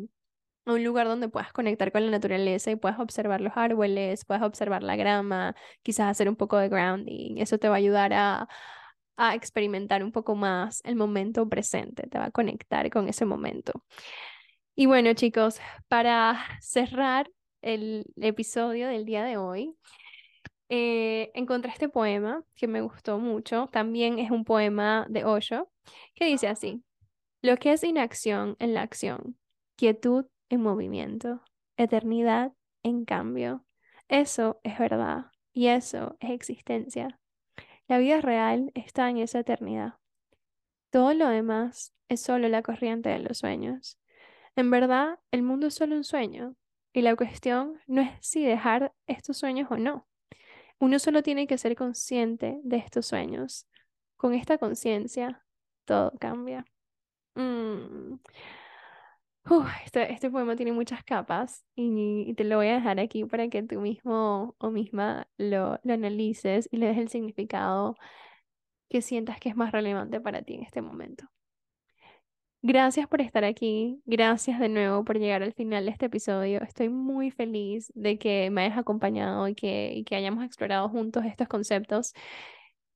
a 0.67 0.73
un 0.73 0.85
lugar 0.85 1.07
donde 1.07 1.29
puedas 1.29 1.53
conectar 1.53 1.93
con 1.93 2.05
la 2.05 2.11
naturaleza 2.11 2.71
y 2.71 2.77
puedas 2.77 2.99
observar 2.99 3.41
los 3.41 3.53
árboles, 3.57 4.25
puedas 4.25 4.43
observar 4.43 4.83
la 4.83 4.97
grama, 4.97 5.55
quizás 5.83 6.09
hacer 6.11 6.29
un 6.29 6.37
poco 6.37 6.57
de 6.59 6.69
grounding. 6.69 7.37
Eso 7.39 7.59
te 7.59 7.69
va 7.69 7.75
a 7.75 7.79
ayudar 7.79 8.13
a, 8.13 8.49
experimentar 9.35 10.03
un 10.03 10.11
poco 10.11 10.35
más 10.35 10.81
el 10.85 10.97
momento 10.97 11.49
presente, 11.49 12.09
te 12.09 12.19
va 12.19 12.27
a 12.27 12.31
conectar 12.33 12.91
con 12.91 13.09
ese 13.09 13.25
momento. 13.25 13.73
Y 14.75 14.87
bueno, 14.87 15.13
chicos, 15.15 15.61
para 15.87 16.45
cerrar 16.61 17.31
el 17.63 18.07
episodio 18.17 18.89
del 18.89 19.05
día 19.05 19.23
de 19.25 19.37
hoy, 19.37 19.77
eh, 20.69 21.31
encontré 21.35 21.71
este 21.71 21.89
poema 21.89 22.43
que 22.57 22.67
me 22.67 22.81
gustó 22.81 23.19
mucho. 23.21 23.69
También 23.71 24.19
es 24.19 24.33
un 24.33 24.45
poema 24.45 25.07
de 25.09 25.25
Osho 25.25 25.71
que 26.15 26.25
dice 26.25 26.49
así: 26.49 26.83
Lo 27.41 27.57
que 27.57 27.73
es 27.73 27.85
inacción 27.85 28.57
en 28.59 28.75
la 28.75 28.83
acción, 28.83 29.39
quietud 29.77 30.27
en 30.55 30.63
movimiento, 30.63 31.43
eternidad 31.77 32.53
en 32.83 33.05
cambio, 33.05 33.65
Eso 34.09 34.61
es 34.65 34.79
verdad 34.79 35.27
y 35.53 35.69
eso 35.69 36.17
es 36.21 36.31
existencia. 36.31 37.19
La 37.89 37.99
vida 37.99 38.21
real 38.21 38.71
está 38.75 39.09
en 39.11 39.19
esa 39.19 39.41
eternidad. 39.41 39.95
Todo 40.91 41.15
lo 41.15 41.29
demás 41.29 41.95
es 42.09 42.21
solo 42.21 42.49
la 42.49 42.63
corriente 42.63 43.09
de 43.09 43.19
los 43.19 43.39
sueños. 43.39 43.99
En 44.57 44.71
verdad, 44.71 45.19
el 45.31 45.43
mundo 45.43 45.67
es 45.69 45.75
solo 45.75 45.97
un 45.97 46.05
sueño 46.05 46.55
y 46.93 47.03
la 47.03 47.17
cuestión 47.17 47.81
no 47.87 48.03
es 48.03 48.11
si 48.21 48.45
dejar 48.45 48.95
estos 49.07 49.39
sueños 49.39 49.71
o 49.71 49.77
no. 49.77 50.07
Uno 50.79 50.99
solo 50.99 51.23
tiene 51.23 51.47
que 51.47 51.59
ser 51.59 51.77
consciente 51.77 52.61
de 52.63 52.77
estos 52.77 53.07
sueños. 53.07 53.67
Con 54.17 54.35
esta 54.35 54.59
conciencia, 54.59 55.45
todo 55.87 56.13
cambia. 56.21 56.65
Mm. 57.35 58.19
Este, 59.85 60.13
este, 60.13 60.31
poema 60.31 60.57
tiene 60.57 60.73
muchas 60.73 61.05
capas 61.05 61.65
y, 61.75 62.35
te 62.35 62.45
lo 62.45 62.57
voy 62.57 62.69
a 62.69 62.75
dejar 62.75 62.99
aquí 63.01 63.25
para 63.25 63.49
que 63.49 63.63
tú 63.63 63.81
mismo 63.81 64.55
o 64.59 64.71
misma 64.71 65.29
lo, 65.37 65.79
lo 65.83 65.95
analices 65.95 66.69
y 66.73 66.79
le 66.79 66.87
des 66.87 66.99
el 66.99 67.09
significado 67.09 67.97
que 68.89 69.03
sientas 69.03 69.41
que 69.41 69.51
es 69.51 69.57
más 69.57 69.73
relevante 69.73 70.21
para 70.21 70.43
ti 70.43 70.55
en 70.55 70.63
este 70.63 70.81
momento. 70.83 71.27
Gracias 72.67 73.07
por 73.07 73.21
estar 73.21 73.45
aquí, 73.45 74.01
gracias 74.07 74.59
de 74.59 74.71
nuevo 74.71 75.05
por 75.05 75.19
llegar 75.19 75.43
al 75.43 75.53
final 75.53 75.85
de 75.85 75.91
este 75.91 76.07
episodio. 76.07 76.63
Estoy 76.63 76.89
muy 76.89 77.31
feliz 77.31 77.93
de 77.95 78.19
que 78.19 78.49
me 78.51 78.63
hayas 78.63 78.79
acompañado 78.79 79.47
y 79.49 79.55
que, 79.55 79.93
y 79.95 80.05
que 80.05 80.17
hayamos 80.17 80.43
explorado 80.45 80.89
juntos 80.89 81.27
estos 81.27 81.47
conceptos. 81.47 82.15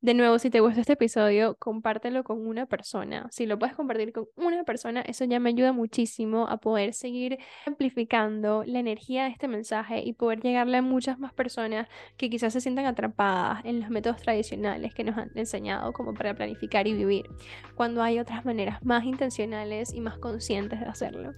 De 0.00 0.14
nuevo, 0.14 0.38
si 0.38 0.48
te 0.48 0.60
gustó 0.60 0.80
este 0.80 0.92
episodio, 0.92 1.56
compártelo 1.58 2.22
con 2.22 2.46
una 2.46 2.66
persona. 2.66 3.26
Si 3.32 3.46
lo 3.46 3.58
puedes 3.58 3.74
compartir 3.74 4.12
con 4.12 4.26
una 4.36 4.62
persona, 4.62 5.00
eso 5.00 5.24
ya 5.24 5.40
me 5.40 5.48
ayuda 5.48 5.72
muchísimo 5.72 6.46
a 6.46 6.58
poder 6.58 6.94
seguir 6.94 7.38
amplificando 7.66 8.62
la 8.64 8.78
energía 8.78 9.24
de 9.24 9.30
este 9.30 9.48
mensaje 9.48 10.00
y 10.04 10.12
poder 10.12 10.40
llegarle 10.40 10.76
a 10.76 10.82
muchas 10.82 11.18
más 11.18 11.32
personas 11.32 11.88
que 12.16 12.30
quizás 12.30 12.52
se 12.52 12.60
sientan 12.60 12.86
atrapadas 12.86 13.64
en 13.64 13.80
los 13.80 13.90
métodos 13.90 14.22
tradicionales 14.22 14.94
que 14.94 15.02
nos 15.02 15.18
han 15.18 15.32
enseñado 15.34 15.92
como 15.92 16.14
para 16.14 16.32
planificar 16.32 16.86
y 16.86 16.94
vivir, 16.94 17.26
cuando 17.74 18.00
hay 18.00 18.20
otras 18.20 18.44
maneras 18.44 18.80
más 18.84 19.02
intencionales 19.02 19.92
y 19.92 20.00
más 20.00 20.16
conscientes 20.18 20.78
de 20.78 20.86
hacerlo. 20.86 21.32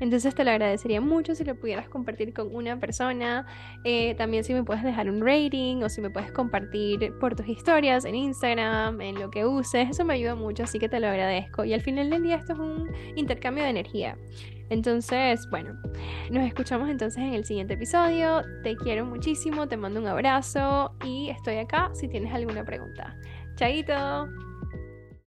Entonces 0.00 0.34
te 0.34 0.42
lo 0.42 0.52
agradecería 0.52 1.02
mucho 1.02 1.34
si 1.34 1.44
lo 1.44 1.54
pudieras 1.54 1.90
compartir 1.90 2.32
con 2.32 2.54
una 2.54 2.80
persona. 2.80 3.44
Eh, 3.84 4.14
también 4.14 4.42
si 4.42 4.54
me 4.54 4.64
puedes 4.64 4.82
dejar 4.82 5.10
un 5.10 5.20
rating 5.20 5.82
o 5.82 5.90
si 5.90 6.00
me 6.00 6.08
puedes 6.08 6.32
compartir 6.32 7.12
por 7.20 7.36
tus 7.36 7.46
historias 7.46 8.05
en 8.06 8.14
Instagram, 8.14 9.00
en 9.00 9.20
lo 9.20 9.30
que 9.30 9.44
uses, 9.44 9.90
eso 9.90 10.04
me 10.04 10.14
ayuda 10.14 10.34
mucho, 10.34 10.64
así 10.64 10.78
que 10.78 10.88
te 10.88 11.00
lo 11.00 11.08
agradezco. 11.08 11.64
Y 11.64 11.74
al 11.74 11.80
final 11.80 12.10
del 12.10 12.22
día 12.22 12.36
esto 12.36 12.54
es 12.54 12.58
un 12.58 12.90
intercambio 13.16 13.64
de 13.64 13.70
energía. 13.70 14.16
Entonces, 14.68 15.48
bueno, 15.50 15.74
nos 16.30 16.44
escuchamos 16.44 16.88
entonces 16.88 17.22
en 17.22 17.34
el 17.34 17.44
siguiente 17.44 17.74
episodio. 17.74 18.42
Te 18.62 18.76
quiero 18.76 19.04
muchísimo, 19.04 19.68
te 19.68 19.76
mando 19.76 20.00
un 20.00 20.08
abrazo 20.08 20.92
y 21.04 21.30
estoy 21.30 21.56
acá 21.58 21.90
si 21.94 22.08
tienes 22.08 22.34
alguna 22.34 22.64
pregunta. 22.64 23.16
Chaito. 23.56 24.45